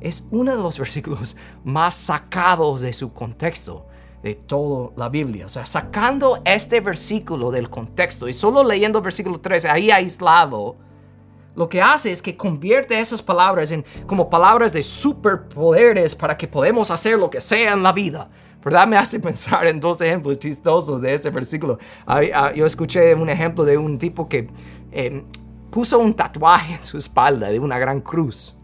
Es 0.00 0.28
uno 0.30 0.56
de 0.56 0.62
los 0.62 0.78
versículos 0.78 1.36
más 1.64 1.94
sacados 1.94 2.82
de 2.82 2.92
su 2.92 3.12
contexto 3.12 3.86
de 4.22 4.34
toda 4.34 4.90
la 4.96 5.08
Biblia. 5.08 5.46
O 5.46 5.48
sea, 5.48 5.64
sacando 5.66 6.40
este 6.44 6.80
versículo 6.80 7.50
del 7.50 7.70
contexto 7.70 8.28
y 8.28 8.34
solo 8.34 8.64
leyendo 8.64 8.98
el 8.98 9.04
versículo 9.04 9.40
13 9.40 9.68
ahí 9.68 9.90
aislado, 9.90 10.76
lo 11.54 11.68
que 11.68 11.80
hace 11.80 12.10
es 12.10 12.20
que 12.20 12.36
convierte 12.36 12.98
esas 12.98 13.22
palabras 13.22 13.70
en 13.72 13.84
como 14.06 14.28
palabras 14.28 14.72
de 14.72 14.82
superpoderes 14.82 16.14
para 16.14 16.36
que 16.36 16.48
podamos 16.48 16.90
hacer 16.90 17.18
lo 17.18 17.30
que 17.30 17.40
sea 17.40 17.72
en 17.72 17.82
la 17.82 17.92
vida. 17.92 18.28
¿Verdad? 18.64 18.88
Me 18.88 18.96
hace 18.96 19.20
pensar 19.20 19.66
en 19.66 19.78
dos 19.78 20.00
ejemplos 20.00 20.40
chistosos 20.40 21.00
de 21.00 21.14
ese 21.14 21.30
versículo. 21.30 21.78
Ah, 22.04 22.52
yo 22.52 22.66
escuché 22.66 23.14
un 23.14 23.30
ejemplo 23.30 23.64
de 23.64 23.78
un 23.78 23.96
tipo 23.96 24.28
que 24.28 24.50
eh, 24.90 25.24
puso 25.70 26.00
un 26.00 26.14
tatuaje 26.14 26.74
en 26.74 26.84
su 26.84 26.96
espalda 26.96 27.48
de 27.48 27.60
una 27.60 27.78
gran 27.78 28.00
cruz. 28.00 28.55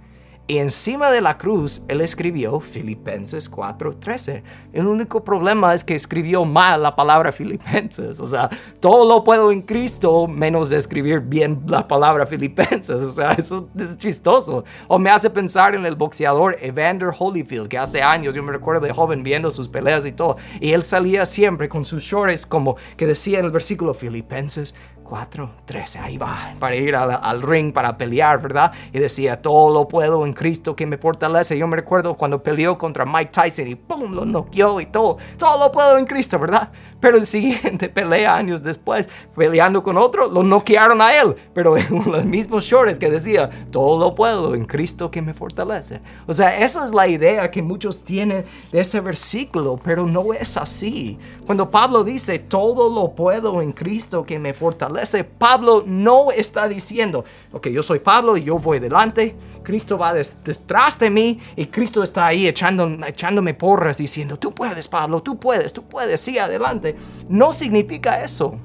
Y 0.53 0.59
encima 0.59 1.11
de 1.11 1.23
la 1.23 1.39
cruz 1.39 1.83
él 1.89 2.03
escribió 2.03 2.61
Filipenses 2.61 3.51
4:13. 3.51 4.43
El 4.75 4.87
único 4.87 5.25
problema 5.25 5.73
es 5.73 5.83
que 5.83 5.95
escribió 5.95 6.45
mal 6.45 6.83
la 6.83 6.95
palabra 6.95 7.33
Filipenses. 7.33 8.21
O 8.21 8.27
sea, 8.27 8.51
todo 8.79 9.09
lo 9.09 9.25
puedo 9.25 9.51
en 9.51 9.63
Cristo 9.63 10.27
menos 10.27 10.71
escribir 10.71 11.21
bien 11.21 11.63
la 11.67 11.89
palabra 11.89 12.27
Filipenses. 12.27 13.01
O 13.01 13.13
sea, 13.13 13.33
eso 13.33 13.71
es 13.79 13.97
chistoso. 13.97 14.63
O 14.89 14.99
me 14.99 15.09
hace 15.09 15.31
pensar 15.31 15.75
en 15.75 15.87
el 15.87 15.97
boxeador 15.97 16.59
Evander 16.61 17.13
Holyfield, 17.19 17.69
que 17.69 17.79
hace 17.79 18.03
años 18.03 18.35
yo 18.35 18.43
me 18.43 18.53
recuerdo 18.53 18.85
de 18.85 18.93
joven 18.93 19.23
viendo 19.23 19.51
sus 19.51 19.71
peleas 19.71 20.05
y 20.05 20.13
todo. 20.13 20.37
Y 20.61 20.73
él 20.73 20.83
salía 20.83 21.25
siempre 21.25 21.71
con 21.71 21.87
sus 21.87 22.03
shorts 22.03 22.45
como 22.45 22.77
que 22.99 23.07
decía 23.07 23.39
en 23.39 23.47
el 23.47 23.53
versículo 23.53 23.95
Filipenses 23.95 24.75
4, 25.13 25.51
13, 25.67 25.99
ahí 25.99 26.17
va, 26.17 26.55
para 26.59 26.75
ir 26.75 26.97
al, 26.97 27.43
ring 27.43 27.71
para 27.71 27.99
pelear, 27.99 28.41
¿verdad? 28.41 28.73
Y 28.95 28.99
decía, 28.99 29.43
todo 29.43 29.71
lo 29.71 29.87
puedo 29.87 30.25
en 30.25 30.33
Cristo 30.33 30.75
que 30.75 30.87
me 30.87 30.97
fortalece. 30.97 31.59
Yo 31.59 31.67
me 31.67 31.77
recuerdo 31.77 32.15
cuando 32.15 32.43
peleó 32.43 32.79
contra 32.79 33.05
Mike 33.05 33.31
Tyson 33.31 33.69
y 33.69 33.75
¡pum! 33.75 34.15
lo 34.15 34.25
noqueó 34.25 34.81
y 34.81 34.87
todo, 34.87 35.19
todo 35.37 35.59
lo 35.59 35.71
puedo 35.71 35.99
en 35.99 36.07
Cristo, 36.07 36.39
¿verdad? 36.39 36.71
Pero 36.99 37.19
el 37.19 37.27
siguiente 37.27 37.89
pelea 37.91 38.35
años 38.35 38.63
después, 38.63 39.07
peleando 39.37 39.83
con 39.83 39.99
otro, 39.99 40.29
lo 40.29 40.43
noquearon 40.43 41.03
a 41.03 41.15
él, 41.15 41.35
pero 41.53 41.77
en 41.77 42.11
los 42.11 42.25
mismos 42.25 42.65
shorts 42.65 42.99
que 42.99 43.11
decía, 43.11 43.51
todo 43.71 43.99
lo 43.99 44.15
puedo 44.15 44.55
en 44.55 44.65
Cristo 44.65 45.11
que 45.11 45.21
me 45.21 45.35
fortalece. 45.35 46.01
O 46.27 46.33
sea, 46.33 46.57
esa 46.59 46.87
es 46.87 46.95
la 46.95 47.07
idea 47.07 47.51
que 47.51 47.61
muchos 47.61 48.03
tienen 48.03 48.47
de 48.71 48.81
ese 48.81 49.01
versículo, 49.01 49.79
pero 49.85 50.07
no 50.07 50.33
es 50.33 50.57
así. 50.57 51.19
Cuando 51.45 51.69
Pablo 51.69 52.03
dice, 52.03 52.39
todo 52.39 52.89
lo 52.89 53.15
puedo 53.15 53.61
en 53.61 53.73
Cristo 53.73 54.25
que 54.25 54.39
me 54.39 54.55
fortalece, 54.55 55.02
Pablo 55.39 55.85
no 55.87 56.31
está 56.31 56.69
diciendo, 56.69 57.25
ok, 57.53 57.69
yo 57.69 57.83
soy 57.83 57.99
Pablo 57.99 58.37
y 58.37 58.45
yo 58.45 58.59
voy 58.59 58.79
delante, 58.79 59.37
Cristo 59.63 59.97
va 59.97 60.13
detrás 60.13 60.99
de 60.99 61.11
mí 61.11 61.39
y 61.57 61.67
Cristo 61.67 62.03
está 62.03 62.27
ahí 62.27 62.47
echándome 62.47 63.55
porras 63.55 63.99
diciendo, 63.99 64.39
tú 64.39 64.51
puedes 64.53 64.89
Pablo, 64.89 65.23
tú 65.23 65.39
puedes, 65.39 65.73
tú 65.73 65.85
puedes, 65.85 66.21
sí, 66.21 66.39
adelante. 66.39 66.97
No 67.29 67.53
significa 67.53 68.23
eso. 68.23 68.59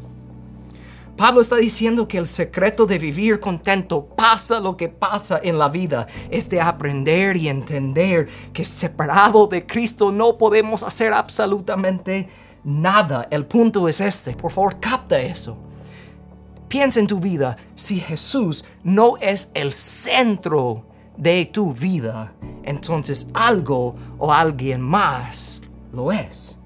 Pablo 1.15 1.41
está 1.41 1.55
diciendo 1.55 2.07
que 2.07 2.19
el 2.19 2.27
secreto 2.27 2.85
de 2.85 2.99
vivir 2.99 3.39
contento, 3.39 4.05
pasa 4.05 4.59
lo 4.59 4.77
que 4.77 4.87
pasa 4.87 5.39
en 5.41 5.57
la 5.57 5.67
vida, 5.67 6.05
es 6.29 6.47
de 6.47 6.61
aprender 6.61 7.35
y 7.37 7.49
entender 7.49 8.27
que 8.53 8.63
separado 8.63 9.47
de 9.47 9.65
Cristo 9.65 10.11
no 10.11 10.37
podemos 10.37 10.83
hacer 10.83 11.13
absolutamente 11.13 12.29
nada. 12.63 13.27
El 13.31 13.47
punto 13.47 13.87
es 13.87 13.99
este. 13.99 14.33
Por 14.33 14.51
favor, 14.51 14.79
capta 14.79 15.19
eso. 15.19 15.57
Piensa 16.67 16.99
en 16.99 17.07
tu 17.07 17.19
vida 17.19 17.55
si 17.75 17.99
Jesús 17.99 18.65
no 18.83 19.17
es 19.17 19.51
el 19.53 19.73
centro 19.73 20.85
de 21.15 21.45
tu 21.45 21.73
vida, 21.73 22.33
entonces 22.63 23.29
algo 23.33 23.95
o 24.17 24.33
alguien 24.33 24.81
más 24.81 25.63
lo 25.93 26.11
es. 26.11 26.59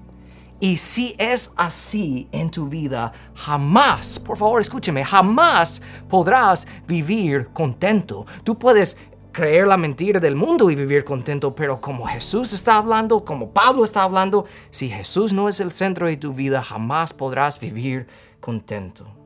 Y 0.58 0.76
si 0.76 1.14
es 1.18 1.52
así 1.56 2.28
en 2.30 2.50
tu 2.50 2.68
vida, 2.68 3.12
jamás, 3.34 4.18
por 4.18 4.36
favor 4.36 4.60
escúcheme, 4.60 5.04
jamás 5.04 5.82
podrás 6.08 6.66
vivir 6.86 7.48
contento. 7.52 8.26
Tú 8.44 8.58
puedes 8.58 8.96
creer 9.32 9.66
la 9.66 9.76
mentira 9.76 10.20
del 10.20 10.36
mundo 10.36 10.70
y 10.70 10.76
vivir 10.76 11.04
contento, 11.04 11.54
pero 11.54 11.80
como 11.80 12.06
Jesús 12.06 12.52
está 12.52 12.76
hablando, 12.76 13.24
como 13.24 13.50
Pablo 13.50 13.84
está 13.84 14.02
hablando, 14.02 14.46
si 14.70 14.88
Jesús 14.88 15.32
no 15.32 15.48
es 15.48 15.60
el 15.60 15.72
centro 15.72 16.06
de 16.06 16.16
tu 16.16 16.32
vida, 16.32 16.62
jamás 16.62 17.12
podrás 17.12 17.58
vivir 17.58 18.06
contento. 18.40 19.21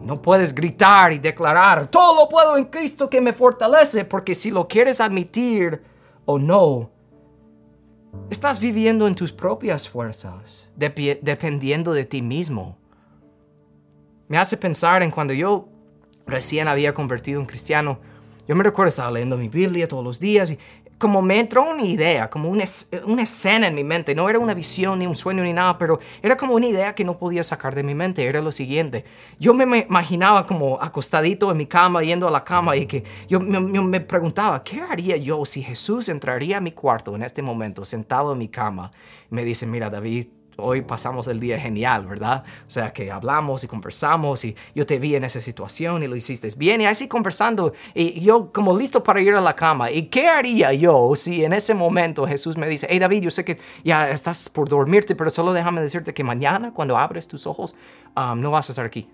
No 0.00 0.20
puedes 0.20 0.54
gritar 0.54 1.12
y 1.12 1.18
declarar, 1.18 1.86
todo 1.86 2.14
lo 2.14 2.28
puedo 2.28 2.56
en 2.56 2.66
Cristo 2.66 3.08
que 3.08 3.20
me 3.20 3.32
fortalece, 3.32 4.04
porque 4.04 4.34
si 4.34 4.50
lo 4.50 4.66
quieres 4.68 5.00
admitir 5.00 5.82
o 6.24 6.38
no, 6.38 6.90
estás 8.30 8.60
viviendo 8.60 9.06
en 9.06 9.14
tus 9.14 9.32
propias 9.32 9.88
fuerzas, 9.88 10.72
dependiendo 10.76 11.92
de 11.92 12.04
ti 12.04 12.22
mismo. 12.22 12.76
Me 14.28 14.38
hace 14.38 14.56
pensar 14.56 15.02
en 15.02 15.10
cuando 15.10 15.32
yo 15.32 15.68
recién 16.26 16.68
había 16.68 16.92
convertido 16.92 17.40
en 17.40 17.46
cristiano, 17.46 17.98
yo 18.46 18.54
me 18.56 18.64
recuerdo 18.64 18.88
estaba 18.88 19.10
leyendo 19.10 19.36
mi 19.36 19.48
Biblia 19.48 19.88
todos 19.88 20.04
los 20.04 20.20
días 20.20 20.50
y 20.50 20.58
como 21.04 21.20
me 21.20 21.38
entró 21.38 21.68
una 21.68 21.82
idea, 21.82 22.30
como 22.30 22.48
una, 22.48 22.64
una, 23.04 23.22
escena 23.24 23.66
en 23.66 23.74
mi 23.74 23.84
mente. 23.84 24.14
No 24.14 24.30
era 24.30 24.38
una 24.38 24.54
visión, 24.54 25.00
ni 25.00 25.06
un 25.06 25.14
sueño, 25.14 25.42
ni 25.42 25.52
nada, 25.52 25.76
pero 25.76 26.00
era 26.22 26.34
como 26.34 26.54
una 26.54 26.66
idea 26.66 26.94
que 26.94 27.04
no 27.04 27.18
podía 27.18 27.42
sacar 27.42 27.74
de 27.74 27.82
mi 27.82 27.94
mente. 27.94 28.24
Era 28.24 28.40
lo 28.40 28.50
siguiente. 28.50 29.04
Yo 29.38 29.52
me, 29.52 29.80
imaginaba 29.86 30.46
como 30.46 30.80
acostadito 30.80 31.50
en 31.50 31.58
mi 31.58 31.66
cama, 31.66 32.02
yendo 32.02 32.26
a 32.26 32.30
la 32.30 32.42
cama, 32.42 32.74
y 32.74 32.86
que 32.86 33.04
yo 33.28 33.38
me, 33.38 33.60
me, 33.60 34.00
preguntaba, 34.00 34.64
¿qué 34.64 34.80
haría 34.80 35.18
yo 35.18 35.44
si 35.44 35.62
Jesús 35.62 36.08
entraría 36.08 36.56
a 36.56 36.60
mi 36.62 36.72
cuarto 36.72 37.14
en 37.14 37.22
este 37.22 37.42
momento, 37.42 37.84
sentado 37.84 38.32
en 38.32 38.38
mi 38.38 38.48
cama? 38.48 38.90
Me 39.28 39.44
dice, 39.44 39.66
mira, 39.66 39.90
David, 39.90 40.28
hoy 40.56 40.82
pasamos 40.82 41.28
el 41.28 41.40
día 41.40 41.58
genial, 41.58 42.06
¿verdad? 42.06 42.44
O 42.66 42.70
sea, 42.70 42.92
que 42.92 43.10
hablamos 43.10 43.64
y 43.64 43.68
conversamos 43.68 44.44
y 44.44 44.54
yo 44.74 44.86
te 44.86 44.98
vi 44.98 45.16
en 45.16 45.24
esa 45.24 45.40
situación 45.40 46.02
y 46.02 46.06
lo 46.06 46.16
hiciste 46.16 46.48
bien 46.56 46.80
y 46.80 46.86
así 46.86 47.08
conversando 47.08 47.72
y 47.94 48.20
yo 48.20 48.52
como 48.52 48.76
listo 48.76 49.02
para 49.02 49.20
ir 49.20 49.34
a 49.34 49.40
la 49.40 49.56
cama. 49.56 49.90
¿Y 49.90 50.04
qué 50.04 50.28
haría 50.28 50.72
yo 50.72 51.12
si 51.16 51.44
en 51.44 51.52
ese 51.52 51.74
momento 51.74 52.26
Jesús 52.26 52.56
me 52.56 52.68
dice, 52.68 52.86
hey 52.90 52.98
David, 52.98 53.22
yo 53.22 53.30
sé 53.30 53.44
que 53.44 53.58
ya 53.82 54.10
estás 54.10 54.48
por 54.48 54.68
dormirte, 54.68 55.14
pero 55.14 55.30
solo 55.30 55.52
déjame 55.52 55.80
decirte 55.80 56.12
que 56.12 56.24
mañana 56.24 56.72
cuando 56.72 56.96
abres 56.98 57.26
tus 57.26 57.46
ojos 57.46 57.74
um, 58.16 58.40
no 58.40 58.50
vas 58.50 58.68
a 58.68 58.72
estar 58.72 58.84
aquí. 58.84 59.08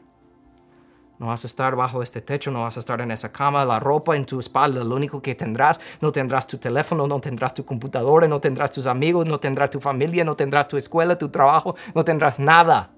No 1.20 1.26
vas 1.26 1.44
a 1.44 1.48
estar 1.48 1.76
bajo 1.76 2.02
este 2.02 2.22
techo, 2.22 2.50
no 2.50 2.62
vas 2.62 2.78
a 2.78 2.80
estar 2.80 2.98
en 3.02 3.10
esa 3.10 3.30
cama, 3.30 3.62
la 3.66 3.78
ropa 3.78 4.16
en 4.16 4.24
tu 4.24 4.40
espalda, 4.40 4.82
lo 4.82 4.96
único 4.96 5.20
que 5.20 5.34
tendrás, 5.34 5.78
no 6.00 6.10
tendrás 6.10 6.46
tu 6.46 6.56
teléfono, 6.56 7.06
no 7.06 7.20
tendrás 7.20 7.52
tu 7.52 7.62
computadora, 7.62 8.26
no 8.26 8.40
tendrás 8.40 8.72
tus 8.72 8.86
amigos, 8.86 9.26
no 9.26 9.38
tendrás 9.38 9.68
tu 9.68 9.80
familia, 9.80 10.24
no 10.24 10.34
tendrás 10.34 10.66
tu 10.66 10.78
escuela, 10.78 11.18
tu 11.18 11.28
trabajo, 11.28 11.76
no 11.94 12.06
tendrás 12.06 12.40
nada. 12.40 12.90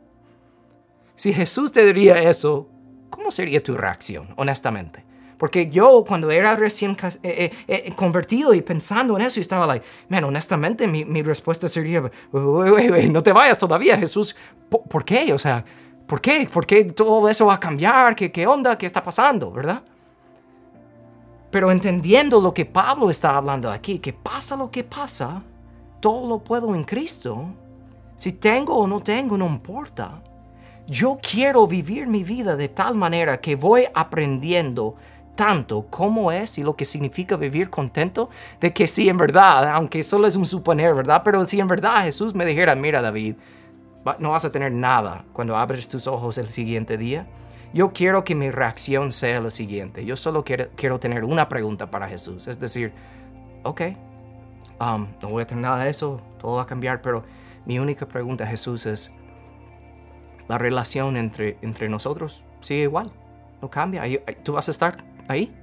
Si 1.16 1.32
Jesús 1.32 1.72
te 1.72 1.84
diría 1.84 2.22
eso, 2.22 2.68
¿cómo 3.10 3.32
sería 3.32 3.60
tu 3.60 3.76
reacción, 3.76 4.32
honestamente? 4.36 5.04
Porque 5.36 5.68
yo 5.68 6.04
cuando 6.06 6.30
era 6.30 6.54
recién 6.54 6.96
eh, 7.02 7.18
eh, 7.24 7.52
eh, 7.66 7.92
convertido 7.96 8.54
y 8.54 8.62
pensando 8.62 9.16
en 9.16 9.22
eso, 9.22 9.40
estaba 9.40 9.66
like, 9.66 9.84
man, 10.08 10.22
honestamente 10.22 10.86
mi, 10.86 11.22
respuesta 11.22 11.66
sería, 11.66 12.08
no 12.32 13.22
te 13.24 13.32
vayas 13.32 13.58
todavía, 13.58 13.98
Jesús, 13.98 14.36
¿por 14.70 15.04
qué? 15.04 15.32
O 15.32 15.38
sea, 15.38 15.64
¿Por 16.12 16.20
qué? 16.20 16.46
¿Por 16.52 16.66
qué 16.66 16.84
todo 16.84 17.26
eso 17.26 17.46
va 17.46 17.54
a 17.54 17.58
cambiar? 17.58 18.14
¿Qué, 18.14 18.30
qué 18.30 18.46
onda? 18.46 18.76
¿Qué 18.76 18.84
está 18.84 19.02
pasando? 19.02 19.50
¿Verdad? 19.50 19.82
Pero 21.50 21.70
entendiendo 21.70 22.38
lo 22.38 22.52
que 22.52 22.66
Pablo 22.66 23.08
está 23.08 23.34
hablando 23.34 23.70
aquí, 23.70 23.98
que 23.98 24.12
pasa 24.12 24.54
lo 24.54 24.70
que 24.70 24.84
pasa, 24.84 25.42
todo 26.00 26.28
lo 26.28 26.40
puedo 26.40 26.74
en 26.74 26.84
Cristo. 26.84 27.46
Si 28.14 28.32
tengo 28.32 28.76
o 28.76 28.86
no 28.86 29.00
tengo, 29.00 29.38
no 29.38 29.46
importa. 29.46 30.22
Yo 30.86 31.18
quiero 31.22 31.66
vivir 31.66 32.06
mi 32.06 32.24
vida 32.24 32.56
de 32.56 32.68
tal 32.68 32.94
manera 32.94 33.40
que 33.40 33.56
voy 33.56 33.86
aprendiendo 33.94 34.96
tanto 35.34 35.86
cómo 35.88 36.30
es 36.30 36.58
y 36.58 36.62
lo 36.62 36.76
que 36.76 36.84
significa 36.84 37.36
vivir 37.36 37.70
contento, 37.70 38.28
de 38.60 38.70
que 38.74 38.86
si 38.86 39.08
en 39.08 39.16
verdad, 39.16 39.66
aunque 39.70 40.02
solo 40.02 40.26
es 40.26 40.36
un 40.36 40.44
suponer, 40.44 40.94
¿verdad? 40.94 41.22
Pero 41.24 41.46
si 41.46 41.58
en 41.58 41.68
verdad 41.68 42.04
Jesús 42.04 42.34
me 42.34 42.44
dijera, 42.44 42.74
mira 42.74 43.00
David, 43.00 43.36
no 44.18 44.30
vas 44.30 44.44
a 44.44 44.52
tener 44.52 44.72
nada 44.72 45.24
cuando 45.32 45.56
abres 45.56 45.88
tus 45.88 46.06
ojos 46.06 46.38
el 46.38 46.46
siguiente 46.48 46.96
día. 46.96 47.26
Yo 47.72 47.92
quiero 47.92 48.24
que 48.24 48.34
mi 48.34 48.50
reacción 48.50 49.12
sea 49.12 49.40
lo 49.40 49.50
siguiente. 49.50 50.04
Yo 50.04 50.16
solo 50.16 50.44
quiero, 50.44 50.68
quiero 50.76 51.00
tener 51.00 51.24
una 51.24 51.48
pregunta 51.48 51.90
para 51.90 52.08
Jesús. 52.08 52.46
Es 52.46 52.58
decir, 52.58 52.92
ok, 53.62 53.80
um, 54.80 55.06
no 55.22 55.28
voy 55.28 55.42
a 55.42 55.46
tener 55.46 55.62
nada 55.62 55.84
de 55.84 55.90
eso, 55.90 56.20
todo 56.38 56.56
va 56.56 56.62
a 56.62 56.66
cambiar, 56.66 57.00
pero 57.00 57.24
mi 57.64 57.78
única 57.78 58.06
pregunta 58.06 58.44
a 58.44 58.46
Jesús 58.46 58.86
es, 58.86 59.12
¿la 60.48 60.58
relación 60.58 61.16
entre, 61.16 61.56
entre 61.62 61.88
nosotros 61.88 62.44
sigue 62.60 62.82
igual? 62.82 63.10
¿No 63.62 63.70
cambia? 63.70 64.02
¿Tú 64.42 64.52
vas 64.52 64.68
a 64.68 64.70
estar 64.72 64.96
ahí? 65.28 65.54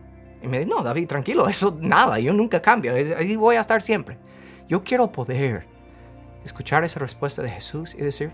Y 0.41 0.47
me 0.47 0.60
dice, 0.60 0.69
no, 0.69 0.82
David, 0.82 1.08
tranquilo, 1.08 1.47
eso 1.49 1.78
nada, 1.80 2.19
yo 2.19 2.32
nunca 2.34 2.62
cambio, 2.62 2.93
ahí 2.93 3.36
voy 3.36 3.58
a 3.58 3.60
estar 3.60 3.82
siempre. 3.82 4.17
Yo 4.67 4.84
quiero 4.84 5.12
poder 5.12 5.67
escuchar 6.43 6.84
esa 6.84 6.99
respuesta 6.99 7.41
de 7.41 7.49
Jesús 7.49 7.95
y 7.95 7.99
decir, 7.99 8.32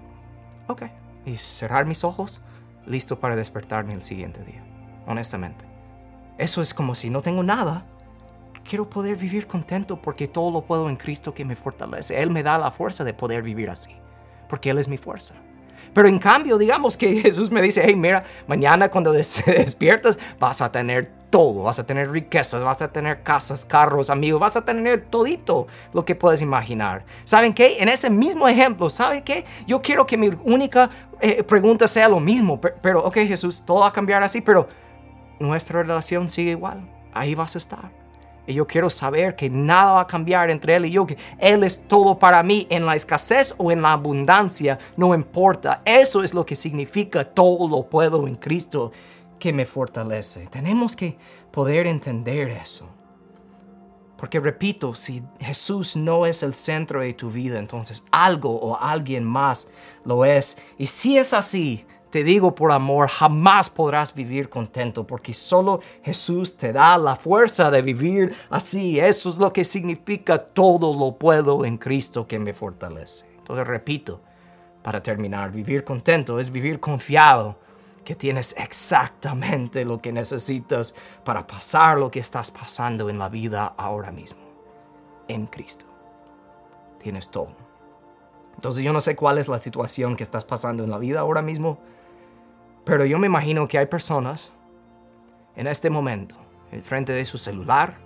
ok, 0.67 0.83
y 1.25 1.37
cerrar 1.37 1.85
mis 1.85 2.03
ojos, 2.03 2.41
listo 2.85 3.19
para 3.19 3.35
despertarme 3.35 3.93
el 3.93 4.01
siguiente 4.01 4.43
día, 4.43 4.63
honestamente. 5.07 5.65
Eso 6.37 6.61
es 6.61 6.73
como 6.73 6.95
si 6.95 7.09
no 7.09 7.21
tengo 7.21 7.43
nada, 7.43 7.85
quiero 8.67 8.89
poder 8.89 9.15
vivir 9.15 9.47
contento 9.47 10.01
porque 10.01 10.27
todo 10.27 10.51
lo 10.51 10.61
puedo 10.61 10.89
en 10.89 10.97
Cristo 10.97 11.33
que 11.33 11.45
me 11.45 11.55
fortalece. 11.55 12.21
Él 12.21 12.31
me 12.31 12.43
da 12.43 12.57
la 12.57 12.71
fuerza 12.71 13.03
de 13.03 13.13
poder 13.13 13.41
vivir 13.41 13.69
así, 13.69 13.95
porque 14.49 14.69
Él 14.69 14.79
es 14.79 14.87
mi 14.87 14.97
fuerza. 14.97 15.35
Pero 15.93 16.07
en 16.07 16.19
cambio, 16.19 16.57
digamos 16.57 16.97
que 16.97 17.21
Jesús 17.21 17.51
me 17.51 17.61
dice, 17.61 17.83
hey, 17.85 17.95
mira, 17.95 18.23
mañana 18.47 18.89
cuando 18.89 19.11
despiertas 19.13 20.19
vas 20.39 20.61
a 20.61 20.71
tener 20.71 21.11
todo, 21.35 21.63
vas 21.63 21.79
a 21.79 21.85
tener 21.85 22.09
riquezas, 22.11 22.63
vas 22.63 22.81
a 22.81 22.87
tener 22.87 23.21
casas, 23.21 23.65
carros, 23.65 24.09
amigos, 24.09 24.39
vas 24.39 24.55
a 24.55 24.63
tener 24.63 25.07
todito 25.07 25.67
lo 25.91 26.05
que 26.05 26.15
puedes 26.15 26.41
imaginar. 26.41 27.03
¿Saben 27.25 27.53
qué? 27.53 27.75
En 27.81 27.89
ese 27.89 28.09
mismo 28.09 28.47
ejemplo, 28.47 28.89
¿saben 28.89 29.21
qué? 29.21 29.43
Yo 29.67 29.81
quiero 29.81 30.07
que 30.07 30.15
mi 30.15 30.29
única 30.45 30.89
eh, 31.19 31.43
pregunta 31.43 31.89
sea 31.89 32.07
lo 32.07 32.21
mismo, 32.21 32.61
pero, 32.61 33.03
ok 33.03 33.15
Jesús, 33.15 33.61
todo 33.65 33.81
va 33.81 33.89
a 33.89 33.91
cambiar 33.91 34.23
así, 34.23 34.39
pero 34.39 34.69
nuestra 35.37 35.81
relación 35.83 36.29
sigue 36.29 36.51
igual, 36.51 36.89
ahí 37.13 37.35
vas 37.35 37.55
a 37.55 37.57
estar. 37.57 37.91
Y 38.47 38.53
yo 38.53 38.65
quiero 38.65 38.89
saber 38.89 39.35
que 39.35 39.49
nada 39.49 39.91
va 39.91 40.01
a 40.01 40.07
cambiar 40.07 40.49
entre 40.49 40.77
Él 40.77 40.85
y 40.85 40.91
yo, 40.91 41.05
que 41.05 41.17
Él 41.37 41.65
es 41.65 41.85
todo 41.85 42.17
para 42.17 42.43
mí, 42.43 42.65
en 42.69 42.85
la 42.85 42.95
escasez 42.95 43.53
o 43.57 43.73
en 43.73 43.81
la 43.81 43.91
abundancia, 43.91 44.79
no 44.95 45.13
importa. 45.13 45.81
Eso 45.83 46.23
es 46.23 46.33
lo 46.33 46.45
que 46.45 46.55
significa 46.55 47.25
todo 47.25 47.67
lo 47.67 47.89
puedo 47.89 48.25
en 48.25 48.35
Cristo 48.35 48.93
que 49.45 49.53
me 49.53 49.67
fortalece. 49.67 50.47
Tenemos 50.47 50.95
que 50.95 51.19
poder 51.51 51.85
entender 51.85 52.49
eso. 52.49 52.89
Porque 54.17 54.39
repito, 54.39 54.95
si 54.95 55.21
Jesús 55.39 55.95
no 55.95 56.25
es 56.25 56.41
el 56.41 56.55
centro 56.55 57.01
de 57.01 57.13
tu 57.13 57.29
vida, 57.29 57.59
entonces 57.59 58.03
algo 58.09 58.59
o 58.59 58.75
alguien 58.75 59.23
más 59.23 59.69
lo 60.03 60.25
es. 60.25 60.57
Y 60.79 60.87
si 60.87 61.19
es 61.19 61.31
así, 61.31 61.85
te 62.09 62.23
digo 62.23 62.55
por 62.55 62.71
amor, 62.71 63.07
jamás 63.07 63.69
podrás 63.69 64.15
vivir 64.15 64.49
contento 64.49 65.05
porque 65.05 65.31
solo 65.31 65.79
Jesús 66.01 66.57
te 66.57 66.73
da 66.73 66.97
la 66.97 67.15
fuerza 67.15 67.69
de 67.69 67.83
vivir 67.83 68.35
así. 68.49 68.99
Eso 68.99 69.29
es 69.29 69.37
lo 69.37 69.53
que 69.53 69.63
significa 69.63 70.39
todo 70.39 70.91
lo 70.91 71.19
puedo 71.19 71.65
en 71.65 71.77
Cristo 71.77 72.25
que 72.25 72.39
me 72.39 72.55
fortalece. 72.55 73.27
Entonces 73.37 73.67
repito, 73.67 74.21
para 74.81 75.03
terminar, 75.03 75.51
vivir 75.51 75.83
contento 75.83 76.39
es 76.39 76.51
vivir 76.51 76.79
confiado 76.79 77.63
que 78.05 78.15
tienes 78.15 78.55
exactamente 78.57 79.83
lo 79.83 79.99
que 79.99 80.13
necesitas 80.13 80.95
para 81.25 81.45
pasar 81.45 81.97
lo 81.97 82.11
que 82.11 82.19
estás 82.19 82.51
pasando 82.51 83.09
en 83.09 83.19
la 83.19 83.27
vida 83.27 83.73
ahora 83.77 84.11
mismo. 84.11 84.39
En 85.27 85.47
Cristo. 85.47 85.85
Tienes 87.01 87.29
todo. 87.29 87.53
Entonces 88.53 88.85
yo 88.85 88.93
no 88.93 89.01
sé 89.01 89.15
cuál 89.15 89.37
es 89.37 89.49
la 89.49 89.59
situación 89.59 90.15
que 90.15 90.23
estás 90.23 90.45
pasando 90.45 90.83
en 90.83 90.91
la 90.91 90.97
vida 90.97 91.19
ahora 91.19 91.41
mismo, 91.41 91.79
pero 92.85 93.05
yo 93.05 93.19
me 93.19 93.27
imagino 93.27 93.67
que 93.67 93.77
hay 93.77 93.87
personas 93.87 94.53
en 95.55 95.67
este 95.67 95.89
momento, 95.89 96.35
en 96.71 96.83
frente 96.83 97.11
de 97.11 97.25
su 97.25 97.37
celular, 97.37 97.97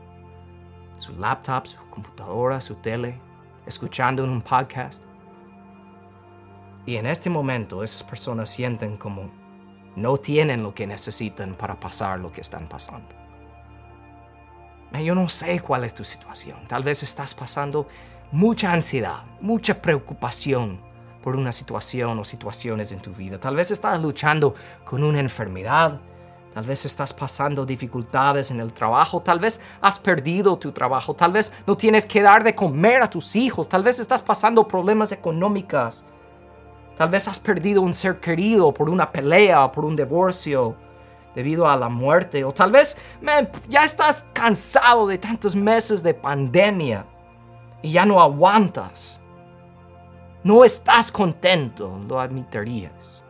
su 0.98 1.14
laptop, 1.14 1.68
su 1.68 1.78
computadora, 1.90 2.62
su 2.62 2.76
tele, 2.76 3.20
escuchando 3.66 4.24
en 4.24 4.30
un 4.30 4.42
podcast. 4.42 5.04
Y 6.86 6.96
en 6.96 7.06
este 7.06 7.30
momento 7.30 7.84
esas 7.84 8.04
personas 8.04 8.50
sienten 8.50 8.98
como 8.98 9.39
no 9.96 10.18
tienen 10.18 10.64
lo 10.64 10.74
que 10.74 10.88
necesitan 10.88 11.56
para 11.56 11.80
pasar 11.80 12.20
lo 12.20 12.32
que 12.32 12.42
están 12.42 12.68
pasando. 12.68 13.08
Yo 15.04 15.16
no 15.16 15.30
sé 15.30 15.60
cuál 15.60 15.84
es 15.84 15.94
tu 15.94 16.04
situación. 16.04 16.58
Tal 16.68 16.84
vez 16.84 17.04
estás 17.04 17.36
pasando 17.36 17.88
mucha 18.32 18.72
ansiedad, 18.72 19.24
mucha 19.40 19.82
preocupación 19.82 20.80
por 21.22 21.36
una 21.36 21.52
situación 21.52 22.18
o 22.18 22.24
situaciones 22.24 22.92
en 22.92 23.00
tu 23.00 23.12
vida. 23.14 23.40
Tal 23.40 23.56
vez 23.56 23.72
estás 23.72 24.02
luchando 24.02 24.56
con 24.86 25.04
una 25.04 25.20
enfermedad. 25.20 26.00
Tal 26.54 26.66
vez 26.66 26.84
estás 26.86 27.14
pasando 27.14 27.66
dificultades 27.66 28.50
en 28.50 28.60
el 28.60 28.74
trabajo, 28.74 29.22
tal 29.22 29.40
vez 29.40 29.62
has 29.82 30.00
perdido 30.00 30.58
tu 30.58 30.72
trabajo, 30.72 31.14
tal 31.14 31.32
vez 31.32 31.52
no 31.68 31.78
tienes 31.78 32.08
que 32.08 32.24
dar 32.24 32.44
de 32.44 32.56
comer 32.56 33.04
a 33.04 33.10
tus 33.10 33.36
hijos, 33.36 33.70
tal 33.70 33.84
vez 33.84 34.00
estás 34.00 34.24
pasando 34.24 34.68
problemas 34.68 35.12
económicos, 35.12 36.04
tal 37.00 37.10
vez 37.10 37.28
has 37.28 37.40
perdido 37.40 37.82
un 37.82 37.96
ser 37.96 38.20
querido 38.20 38.72
por 38.72 38.92
una 38.92 39.12
pelea 39.12 39.66
o 39.66 39.72
por 39.72 39.86
un 39.86 39.96
divorcio 39.96 40.76
debido 41.34 41.68
a 41.68 41.76
la 41.76 41.90
muerte, 41.90 42.44
o 42.44 42.52
tal 42.52 42.72
vez 42.72 42.96
ya 43.68 43.84
estás 43.84 44.28
cansado 44.34 45.08
de 45.08 45.18
tantos 45.18 45.56
meses 45.56 46.04
de 46.04 46.14
pandemia 46.14 47.08
y 47.82 47.94
ya 47.94 48.06
no 48.06 48.22
aguantas 48.22 49.22
no 50.44 50.64
estás 50.64 51.12
contento, 51.12 52.00
lo 52.08 52.20
admitirías. 52.20 53.24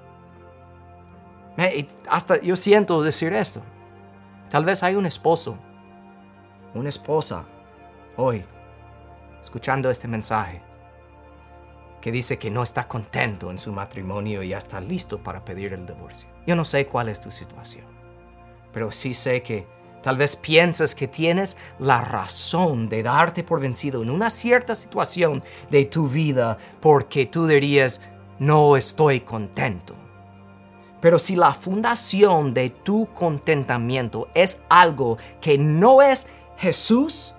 Hasta 2.09 2.39
yo 2.41 2.55
siento 2.55 3.01
decir 3.01 3.33
esto. 3.33 3.61
Tal 4.49 4.63
vez 4.63 4.83
hay 4.83 4.95
un 4.95 5.05
esposo, 5.05 5.57
una 6.73 6.89
esposa, 6.89 7.45
hoy, 8.15 8.45
escuchando 9.41 9.89
este 9.89 10.07
mensaje, 10.07 10.61
que 12.01 12.11
dice 12.11 12.37
que 12.37 12.49
no 12.49 12.63
está 12.63 12.87
contento 12.87 13.51
en 13.51 13.57
su 13.57 13.71
matrimonio 13.71 14.43
y 14.43 14.49
ya 14.49 14.57
está 14.57 14.79
listo 14.81 15.21
para 15.21 15.43
pedir 15.43 15.73
el 15.73 15.85
divorcio. 15.85 16.29
Yo 16.47 16.55
no 16.55 16.65
sé 16.65 16.87
cuál 16.87 17.09
es 17.09 17.19
tu 17.19 17.31
situación, 17.31 17.85
pero 18.71 18.91
sí 18.91 19.13
sé 19.13 19.41
que 19.41 19.79
Tal 20.01 20.15
vez 20.15 20.35
piensas 20.35 20.95
que 20.95 21.07
tienes 21.07 21.57
la 21.77 22.01
razón 22.01 22.87
de 22.87 23.03
darte 23.03 23.43
por 23.43 23.59
vencido 23.59 24.01
en 24.01 24.09
una 24.09 24.29
cierta 24.29 24.75
situación 24.75 25.43
de 25.69 25.85
tu 25.85 26.07
vida 26.07 26.57
porque 26.79 27.25
tú 27.25 27.45
dirías, 27.47 28.01
no 28.39 28.77
estoy 28.77 29.19
contento. 29.19 29.95
Pero 31.01 31.19
si 31.19 31.35
la 31.35 31.53
fundación 31.53 32.53
de 32.53 32.69
tu 32.69 33.07
contentamiento 33.07 34.29
es 34.33 34.63
algo 34.69 35.17
que 35.41 35.57
no 35.57 36.01
es 36.01 36.27
Jesús, 36.57 37.35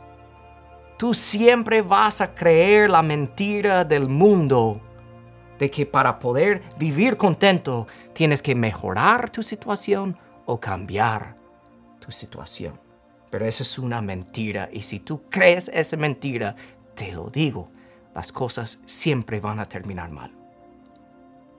tú 1.00 1.14
siempre 1.14 1.80
vas 1.80 2.20
a 2.20 2.34
creer 2.34 2.90
la 2.90 3.02
mentira 3.02 3.86
del 3.86 4.06
mundo 4.06 4.82
de 5.58 5.70
que 5.70 5.86
para 5.86 6.18
poder 6.18 6.60
vivir 6.76 7.16
contento 7.16 7.86
tienes 8.12 8.42
que 8.42 8.54
mejorar 8.54 9.30
tu 9.30 9.42
situación 9.42 10.18
o 10.44 10.60
cambiar 10.60 11.36
tu 12.00 12.12
situación. 12.12 12.78
Pero 13.30 13.46
esa 13.46 13.62
es 13.62 13.78
una 13.78 14.02
mentira 14.02 14.68
y 14.70 14.82
si 14.82 15.00
tú 15.00 15.22
crees 15.30 15.70
esa 15.72 15.96
mentira, 15.96 16.54
te 16.94 17.12
lo 17.12 17.30
digo, 17.30 17.70
las 18.14 18.30
cosas 18.30 18.82
siempre 18.84 19.40
van 19.40 19.58
a 19.58 19.64
terminar 19.64 20.10
mal. 20.10 20.34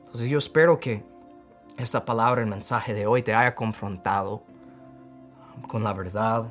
Entonces 0.02 0.30
yo 0.30 0.38
espero 0.38 0.80
que 0.80 1.04
esta 1.78 2.06
palabra, 2.06 2.42
el 2.42 2.48
mensaje 2.48 2.94
de 2.94 3.08
hoy 3.08 3.24
te 3.24 3.34
haya 3.34 3.56
confrontado 3.56 4.44
con 5.68 5.84
la 5.84 5.94
verdad 5.94 6.46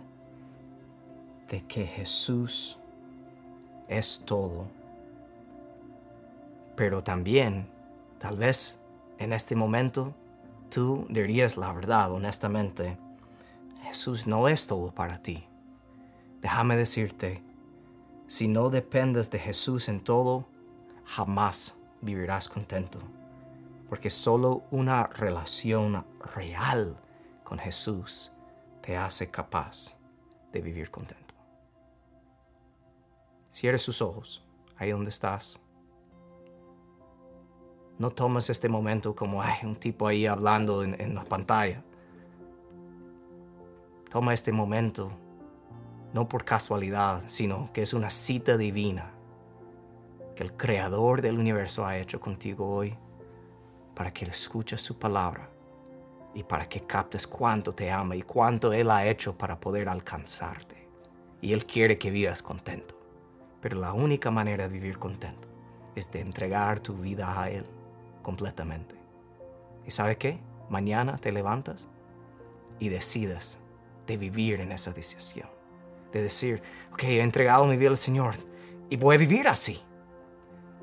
de 1.48 1.64
que 1.68 1.86
Jesús 1.86 2.79
es 3.90 4.22
todo. 4.24 4.68
Pero 6.76 7.02
también, 7.02 7.68
tal 8.18 8.36
vez 8.38 8.80
en 9.18 9.34
este 9.34 9.54
momento, 9.54 10.14
tú 10.70 11.06
dirías 11.10 11.58
la 11.58 11.72
verdad 11.72 12.12
honestamente 12.12 12.96
Jesús 13.82 14.26
no 14.26 14.48
es 14.48 14.66
todo 14.66 14.92
para 14.94 15.20
ti. 15.20 15.44
Déjame 16.40 16.76
decirte, 16.76 17.42
si 18.28 18.46
no 18.46 18.70
dependes 18.70 19.30
de 19.30 19.40
Jesús 19.40 19.88
en 19.88 20.00
todo, 20.00 20.46
jamás 21.04 21.76
vivirás 22.00 22.48
contento, 22.48 23.00
porque 23.88 24.08
solo 24.08 24.62
una 24.70 25.08
relación 25.08 26.06
real 26.34 26.96
con 27.42 27.58
Jesús 27.58 28.32
te 28.80 28.96
hace 28.96 29.28
capaz 29.28 29.96
de 30.52 30.62
vivir 30.62 30.90
contento. 30.90 31.29
Cierre 33.50 33.80
sus 33.80 34.00
ojos, 34.00 34.44
ahí 34.76 34.92
donde 34.92 35.10
estás. 35.10 35.60
No 37.98 38.10
tomes 38.10 38.48
este 38.48 38.68
momento 38.68 39.14
como 39.14 39.42
hay 39.42 39.58
un 39.64 39.74
tipo 39.74 40.06
ahí 40.06 40.24
hablando 40.24 40.84
en, 40.84 40.98
en 41.00 41.16
la 41.16 41.24
pantalla. 41.24 41.82
Toma 44.08 44.34
este 44.34 44.52
momento, 44.52 45.10
no 46.14 46.28
por 46.28 46.44
casualidad, 46.44 47.24
sino 47.26 47.72
que 47.72 47.82
es 47.82 47.92
una 47.92 48.08
cita 48.08 48.56
divina 48.56 49.10
que 50.36 50.44
el 50.44 50.56
Creador 50.56 51.20
del 51.20 51.36
universo 51.36 51.84
ha 51.84 51.98
hecho 51.98 52.20
contigo 52.20 52.72
hoy 52.72 52.96
para 53.96 54.12
que 54.12 54.24
escuches 54.26 54.80
su 54.80 54.96
palabra 54.96 55.50
y 56.34 56.44
para 56.44 56.68
que 56.68 56.86
captes 56.86 57.26
cuánto 57.26 57.74
te 57.74 57.90
ama 57.90 58.14
y 58.14 58.22
cuánto 58.22 58.72
Él 58.72 58.92
ha 58.92 59.04
hecho 59.06 59.36
para 59.36 59.58
poder 59.58 59.88
alcanzarte. 59.88 60.88
Y 61.40 61.52
Él 61.52 61.66
quiere 61.66 61.98
que 61.98 62.12
vivas 62.12 62.44
contento. 62.44 62.99
Pero 63.60 63.78
la 63.78 63.92
única 63.92 64.30
manera 64.30 64.64
de 64.64 64.72
vivir 64.72 64.98
contento 64.98 65.48
es 65.94 66.10
de 66.10 66.20
entregar 66.20 66.80
tu 66.80 66.94
vida 66.94 67.40
a 67.40 67.50
Él 67.50 67.64
completamente. 68.22 68.94
¿Y 69.86 69.90
sabe 69.90 70.16
qué? 70.16 70.38
Mañana 70.68 71.18
te 71.18 71.32
levantas 71.32 71.88
y 72.78 72.88
decides 72.88 73.60
de 74.06 74.16
vivir 74.16 74.60
en 74.60 74.72
esa 74.72 74.92
decisión. 74.92 75.48
De 76.12 76.22
decir, 76.22 76.62
ok, 76.92 77.04
he 77.04 77.20
entregado 77.20 77.66
mi 77.66 77.76
vida 77.76 77.90
al 77.90 77.98
Señor 77.98 78.34
y 78.88 78.96
voy 78.96 79.16
a 79.16 79.18
vivir 79.18 79.48
así. 79.48 79.80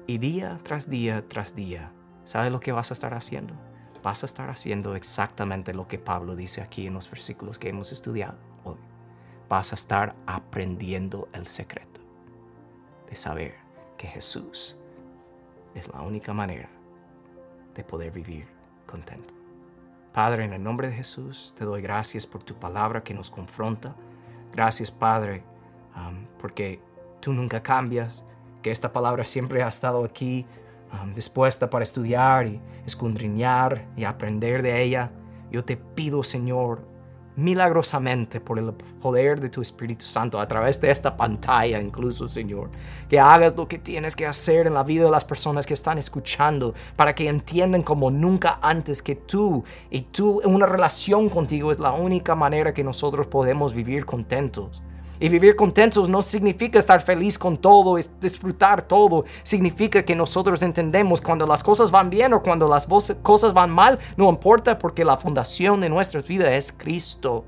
Y 0.06 0.20
día 0.20 0.60
tras 0.64 0.90
día 0.90 1.28
tras 1.28 1.56
día, 1.56 1.92
¿sabes 2.24 2.52
lo 2.52 2.60
que 2.60 2.72
vas 2.72 2.92
a 2.92 2.94
estar 2.94 3.14
haciendo? 3.14 3.54
Vas 4.04 4.24
a 4.24 4.26
estar 4.26 4.50
haciendo 4.50 4.96
exactamente 4.96 5.74
lo 5.74 5.88
que 5.88 6.00
Pablo 6.00 6.36
dice 6.36 6.62
aquí 6.62 6.88
en 6.88 6.94
los 6.94 7.10
versículos 7.10 7.60
que 7.60 7.70
hemos 7.70 7.92
estudiado 7.92 8.38
hoy. 8.64 8.78
vas 9.50 9.72
a 9.72 9.76
estar 9.76 10.16
aprendiendo 10.26 11.28
el 11.34 11.48
secreto 11.48 11.97
de 13.10 13.16
saber 13.16 13.56
que 13.98 14.08
Jesús 14.08 14.78
es 15.76 15.88
la 15.90 16.02
única 16.02 16.34
manera 16.34 16.70
de 17.76 17.84
poder 17.84 18.12
vivir 18.12 18.48
contento. 18.86 19.34
Padre, 20.14 20.46
en 20.46 20.54
el 20.54 20.64
nombre 20.64 20.88
de 20.88 20.96
Jesús, 20.96 21.54
te 21.56 21.64
doy 21.64 21.82
gracias 21.82 22.26
por 22.26 22.42
tu 22.42 22.56
palabra 22.56 23.04
que 23.04 23.14
nos 23.14 23.30
confronta. 23.30 23.96
Gracias, 24.52 24.90
Padre, 24.90 25.44
um, 25.96 26.26
porque 26.40 26.80
tú 27.20 27.34
nunca 27.34 27.62
cambias, 27.62 28.24
que 28.64 28.72
esta 28.72 28.92
palabra 28.92 29.24
siempre 29.24 29.62
ha 29.62 29.68
estado 29.68 30.04
aquí 30.04 30.48
um, 30.92 31.14
dispuesta 31.14 31.70
para 31.70 31.84
estudiar 31.84 32.48
y 32.48 32.60
escudriñar 32.86 33.86
y 33.96 34.06
aprender 34.06 34.64
de 34.64 34.82
ella. 34.82 35.12
Yo 35.52 35.64
te 35.64 35.78
pido, 35.78 36.24
Señor, 36.24 36.82
milagrosamente 37.38 38.42
por 38.42 38.58
el 38.58 38.74
poder 38.74 39.40
de 39.40 39.50
tu 39.50 39.62
Espíritu 39.62 40.06
Santo 40.06 40.40
a 40.40 40.48
través 40.48 40.82
de 40.82 40.90
esta 40.92 41.16
pantalla 41.16 41.80
incluso, 41.80 42.28
Señor. 42.28 42.70
Que 43.08 43.20
hagas 43.20 43.56
lo 43.56 43.68
que 43.68 43.78
tienes 43.78 44.16
que 44.16 44.26
hacer 44.26 44.68
en 44.68 44.74
la 44.74 44.84
vida 44.84 45.06
de 45.06 45.12
las 45.12 45.24
personas 45.24 45.66
que 45.66 45.76
están 45.76 46.00
escuchando 46.00 46.74
para 46.96 47.14
que 47.14 47.30
entiendan 47.30 47.84
como 47.84 48.10
nunca 48.10 48.58
antes 48.62 49.02
que 49.02 49.16
tú 49.16 49.64
y 49.92 50.02
tú 50.02 50.42
una 50.44 50.66
relación 50.66 51.30
contigo 51.30 51.72
es 51.72 51.80
la 51.80 51.94
única 51.94 52.34
manera 52.34 52.74
que 52.74 52.84
nosotros 52.84 53.28
podemos 53.28 53.74
vivir 53.74 54.06
contentos. 54.06 54.82
Y 55.20 55.30
vivir 55.30 55.56
contentos 55.56 56.10
no 56.10 56.22
significa 56.22 56.80
estar 56.80 57.02
feliz 57.02 57.38
con 57.40 57.58
todo, 57.58 57.98
es 57.98 58.10
disfrutar 58.22 58.82
todo. 58.82 59.26
Significa 59.44 60.04
que 60.04 60.16
nosotros 60.16 60.62
entendemos 60.64 61.22
cuando 61.22 61.48
las 61.48 61.64
cosas 61.64 61.92
van 61.92 62.10
bien 62.10 62.34
o 62.34 62.42
cuando 62.42 62.68
las 62.68 62.88
cosas 63.22 63.54
van 63.54 63.70
mal, 63.70 64.00
no 64.16 64.30
importa 64.30 64.78
porque 64.78 65.06
la 65.06 65.18
fundación 65.18 65.82
de 65.82 65.90
nuestras 65.90 66.28
vidas 66.28 66.50
es 66.52 66.72
Cristo. 66.72 67.46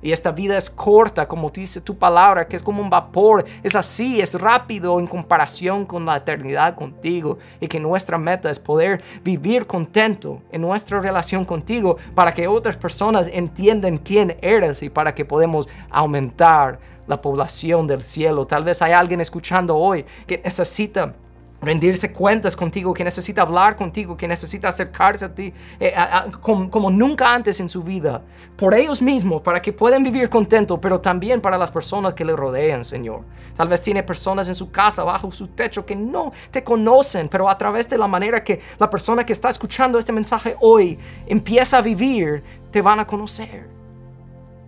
Y 0.00 0.12
esta 0.12 0.30
vida 0.30 0.56
es 0.56 0.70
corta, 0.70 1.26
como 1.26 1.50
dice 1.50 1.80
tu 1.80 1.96
palabra, 1.96 2.46
que 2.46 2.56
es 2.56 2.62
como 2.62 2.82
un 2.82 2.90
vapor. 2.90 3.44
Es 3.62 3.74
así, 3.74 4.20
es 4.20 4.40
rápido 4.40 5.00
en 5.00 5.06
comparación 5.06 5.84
con 5.84 6.06
la 6.06 6.16
eternidad 6.16 6.74
contigo. 6.74 7.38
Y 7.60 7.66
que 7.66 7.80
nuestra 7.80 8.18
meta 8.18 8.50
es 8.50 8.58
poder 8.58 9.02
vivir 9.24 9.66
contento 9.66 10.42
en 10.52 10.62
nuestra 10.62 11.00
relación 11.00 11.44
contigo 11.44 11.96
para 12.14 12.32
que 12.32 12.46
otras 12.46 12.76
personas 12.76 13.28
entiendan 13.32 13.98
quién 13.98 14.36
eres 14.40 14.82
y 14.82 14.90
para 14.90 15.14
que 15.14 15.24
podamos 15.24 15.68
aumentar 15.90 16.78
la 17.08 17.20
población 17.20 17.86
del 17.86 18.02
cielo. 18.02 18.46
Tal 18.46 18.62
vez 18.62 18.80
hay 18.82 18.92
alguien 18.92 19.20
escuchando 19.20 19.76
hoy 19.76 20.04
que 20.26 20.40
necesita 20.44 21.14
rendirse 21.60 22.12
cuentas 22.12 22.56
contigo, 22.56 22.94
que 22.94 23.02
necesita 23.02 23.42
hablar 23.42 23.74
contigo, 23.74 24.16
que 24.16 24.28
necesita 24.28 24.68
acercarse 24.68 25.24
a 25.24 25.34
ti 25.34 25.52
eh, 25.80 25.92
como, 26.40 26.90
nunca 26.90 27.34
antes 27.34 27.60
en 27.60 27.68
su 27.68 27.82
vida, 27.82 28.22
por 28.56 28.74
ellos 28.74 29.02
mismos, 29.02 29.42
para 29.42 29.60
que 29.60 29.72
puedan 29.72 30.02
vivir 30.02 30.28
contento, 30.28 30.80
pero 30.80 31.00
también 31.00 31.40
para 31.40 31.58
las 31.58 31.70
personas 31.70 32.14
que 32.14 32.24
le 32.24 32.36
rodean, 32.36 32.84
Señor. 32.84 33.22
Tal 33.56 33.68
vez 33.68 33.82
tiene 33.82 34.02
personas 34.02 34.48
en 34.48 34.54
su 34.54 34.70
casa, 34.70 35.02
bajo 35.02 35.30
su 35.32 35.48
techo, 35.48 35.84
que 35.84 35.96
no 35.96 36.32
te 36.50 36.62
conocen, 36.62 37.28
pero 37.28 37.48
a 37.48 37.58
través 37.58 37.88
de 37.88 37.98
la 37.98 38.06
manera 38.06 38.44
que 38.44 38.60
la 38.78 38.88
persona 38.88 39.26
que 39.26 39.32
está 39.32 39.48
escuchando 39.48 39.98
este 39.98 40.12
mensaje 40.12 40.56
hoy 40.60 40.98
empieza 41.26 41.78
a 41.78 41.82
vivir, 41.82 42.42
te 42.70 42.82
van 42.82 43.00
a 43.00 43.06
conocer. 43.06 43.66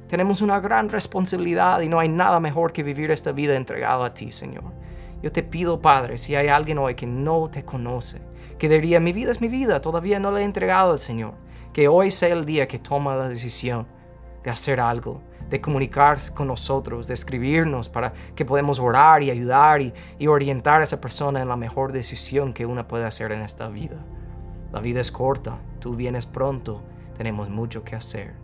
Tenemos 0.08 0.40
una 0.40 0.58
gran 0.58 0.88
responsabilidad 0.88 1.80
y 1.82 1.88
no 1.88 2.00
hay 2.00 2.08
nada 2.08 2.40
mejor 2.40 2.72
que 2.72 2.82
vivir 2.82 3.12
esta 3.12 3.30
vida 3.30 3.54
entregado 3.54 4.02
a 4.02 4.12
ti, 4.12 4.32
Señor. 4.32 4.64
Yo 5.22 5.30
te 5.30 5.42
pido, 5.42 5.80
Padre, 5.80 6.18
si 6.18 6.34
hay 6.34 6.48
alguien 6.48 6.78
hoy 6.78 6.94
que 6.94 7.06
no 7.06 7.50
te 7.50 7.64
conoce, 7.64 8.22
que 8.58 8.68
diría, 8.68 9.00
mi 9.00 9.12
vida 9.12 9.30
es 9.30 9.40
mi 9.40 9.48
vida, 9.48 9.80
todavía 9.80 10.18
no 10.18 10.30
le 10.30 10.40
he 10.40 10.44
entregado 10.44 10.92
al 10.92 10.98
Señor, 10.98 11.34
que 11.72 11.88
hoy 11.88 12.10
sea 12.10 12.30
el 12.30 12.46
día 12.46 12.66
que 12.66 12.78
toma 12.78 13.16
la 13.16 13.28
decisión 13.28 13.86
de 14.42 14.50
hacer 14.50 14.80
algo, 14.80 15.22
de 15.50 15.60
comunicarse 15.60 16.32
con 16.32 16.46
nosotros, 16.46 17.06
de 17.06 17.14
escribirnos 17.14 17.88
para 17.88 18.12
que 18.34 18.44
podamos 18.44 18.78
orar 18.78 19.22
y 19.22 19.30
ayudar 19.30 19.82
y, 19.82 19.92
y 20.18 20.26
orientar 20.26 20.80
a 20.80 20.84
esa 20.84 21.00
persona 21.00 21.42
en 21.42 21.48
la 21.48 21.56
mejor 21.56 21.92
decisión 21.92 22.52
que 22.52 22.66
una 22.66 22.86
puede 22.86 23.04
hacer 23.04 23.32
en 23.32 23.42
esta 23.42 23.68
vida. 23.68 23.96
La 24.72 24.80
vida 24.80 25.00
es 25.00 25.10
corta, 25.10 25.58
tú 25.80 25.94
vienes 25.94 26.26
pronto, 26.26 26.82
tenemos 27.16 27.50
mucho 27.50 27.84
que 27.84 27.96
hacer. 27.96 28.34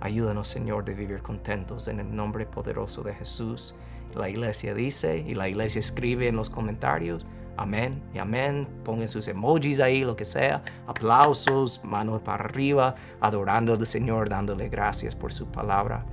Ayúdanos, 0.00 0.48
Señor, 0.48 0.84
de 0.84 0.94
vivir 0.94 1.22
contentos 1.22 1.86
en 1.86 2.00
el 2.00 2.14
nombre 2.14 2.46
poderoso 2.46 3.02
de 3.02 3.14
Jesús. 3.14 3.74
La 4.14 4.28
iglesia 4.28 4.74
dice 4.74 5.24
y 5.26 5.34
la 5.34 5.48
iglesia 5.48 5.78
escribe 5.78 6.28
en 6.28 6.36
los 6.36 6.50
comentarios. 6.50 7.26
Amén 7.56 8.02
y 8.14 8.18
amén. 8.18 8.66
Pongan 8.84 9.08
sus 9.08 9.28
emojis 9.28 9.80
ahí, 9.80 10.04
lo 10.04 10.16
que 10.16 10.24
sea. 10.24 10.62
Aplausos, 10.86 11.82
manos 11.84 12.22
para 12.22 12.44
arriba, 12.44 12.94
adorando 13.20 13.74
al 13.74 13.86
Señor, 13.86 14.28
dándole 14.28 14.68
gracias 14.68 15.14
por 15.14 15.32
su 15.32 15.46
palabra 15.46 16.04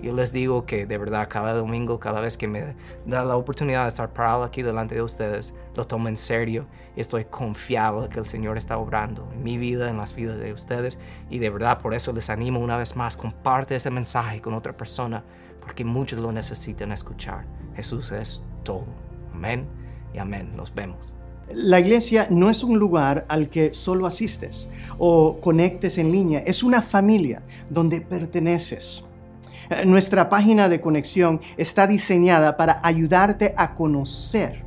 yo 0.00 0.14
les 0.14 0.32
digo 0.32 0.64
que 0.64 0.86
de 0.86 0.98
verdad 0.98 1.28
cada 1.28 1.54
domingo, 1.54 2.00
cada 2.00 2.20
vez 2.20 2.36
que 2.36 2.48
me 2.48 2.74
da 3.06 3.24
la 3.24 3.36
oportunidad 3.36 3.82
de 3.82 3.88
estar 3.88 4.12
parado 4.12 4.42
aquí 4.42 4.62
delante 4.62 4.94
de 4.94 5.02
ustedes, 5.02 5.54
lo 5.76 5.86
tomo 5.86 6.08
en 6.08 6.16
serio 6.16 6.66
y 6.96 7.00
estoy 7.00 7.26
confiado 7.26 8.08
que 8.08 8.18
el 8.18 8.26
Señor 8.26 8.56
está 8.56 8.78
obrando 8.78 9.28
en 9.32 9.42
mi 9.42 9.58
vida, 9.58 9.90
en 9.90 9.98
las 9.98 10.14
vidas 10.14 10.38
de 10.38 10.52
ustedes. 10.52 10.98
Y 11.28 11.38
de 11.38 11.50
verdad 11.50 11.78
por 11.78 11.94
eso 11.94 12.12
les 12.12 12.30
animo 12.30 12.58
una 12.60 12.76
vez 12.76 12.96
más, 12.96 13.16
comparte 13.16 13.76
ese 13.76 13.90
mensaje 13.90 14.40
con 14.40 14.54
otra 14.54 14.76
persona, 14.76 15.22
porque 15.70 15.84
muchos 15.84 16.18
lo 16.18 16.32
necesitan 16.32 16.90
escuchar. 16.90 17.46
Jesús 17.76 18.10
es 18.10 18.42
todo. 18.64 18.86
Amén 19.32 19.68
y 20.12 20.18
amén. 20.18 20.50
Nos 20.56 20.74
vemos. 20.74 21.14
La 21.54 21.78
iglesia 21.78 22.26
no 22.28 22.50
es 22.50 22.64
un 22.64 22.76
lugar 22.76 23.24
al 23.28 23.48
que 23.48 23.72
solo 23.72 24.08
asistes 24.08 24.68
o 24.98 25.38
conectes 25.40 25.96
en 25.98 26.10
línea, 26.10 26.40
es 26.40 26.64
una 26.64 26.82
familia 26.82 27.44
donde 27.70 28.00
perteneces. 28.00 29.08
Nuestra 29.86 30.28
página 30.28 30.68
de 30.68 30.80
conexión 30.80 31.40
está 31.56 31.86
diseñada 31.86 32.56
para 32.56 32.80
ayudarte 32.82 33.54
a 33.56 33.76
conocer 33.76 34.64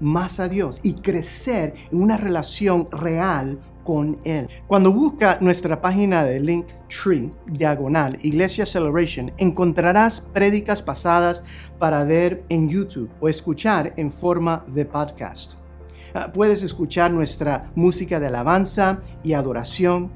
más 0.00 0.40
a 0.40 0.48
Dios 0.48 0.80
y 0.82 0.94
crecer 0.94 1.74
en 1.92 2.00
una 2.00 2.16
relación 2.16 2.88
real 2.90 3.58
Cuando 4.66 4.92
busca 4.92 5.38
nuestra 5.40 5.80
página 5.80 6.24
de 6.24 6.40
Linktree, 6.40 7.30
diagonal, 7.46 8.18
Iglesia 8.22 8.66
Celebration, 8.66 9.32
encontrarás 9.38 10.20
prédicas 10.20 10.82
pasadas 10.82 11.44
para 11.78 12.04
ver 12.04 12.44
en 12.48 12.68
YouTube 12.68 13.10
o 13.20 13.28
escuchar 13.28 13.94
en 13.96 14.10
forma 14.10 14.64
de 14.68 14.84
podcast. 14.84 15.54
Ah, 16.14 16.32
puedes 16.32 16.62
escuchar 16.62 17.10
nuestra 17.10 17.70
música 17.74 18.18
de 18.18 18.26
alabanza 18.26 19.00
y 19.22 19.34
adoración 19.34 20.10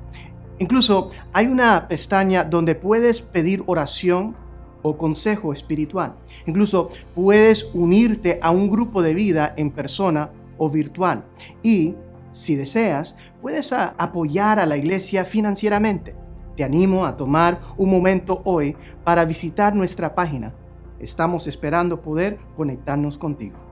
Incluso 0.61 1.09
hay 1.33 1.46
una 1.46 1.88
pestaña 1.88 2.44
donde 2.44 2.74
puedes 2.74 3.22
pedir 3.22 3.62
oración 3.66 4.37
o 4.83 4.96
consejo 4.96 5.54
espiritual. 5.54 6.16
Incluso 6.44 6.90
puedes 7.14 7.66
unirte 7.72 8.38
a 8.42 8.50
un 8.50 8.68
grupo 8.68 9.00
de 9.00 9.14
vida 9.14 9.54
en 9.56 9.70
persona 9.70 10.30
o 10.59 10.68
virtual. 10.68 11.24
Y, 11.62 11.96
si 12.32 12.56
deseas, 12.56 13.16
puedes 13.40 13.72
apoyar 13.72 14.58
a 14.58 14.66
la 14.66 14.76
iglesia 14.76 15.24
financieramente. 15.24 16.14
Te 16.56 16.64
animo 16.64 17.06
a 17.06 17.16
tomar 17.16 17.58
un 17.76 17.90
momento 17.90 18.42
hoy 18.44 18.76
para 19.04 19.24
visitar 19.24 19.74
nuestra 19.74 20.14
página. 20.14 20.52
Estamos 20.98 21.46
esperando 21.46 22.02
poder 22.02 22.36
conectarnos 22.54 23.16
contigo. 23.16 23.69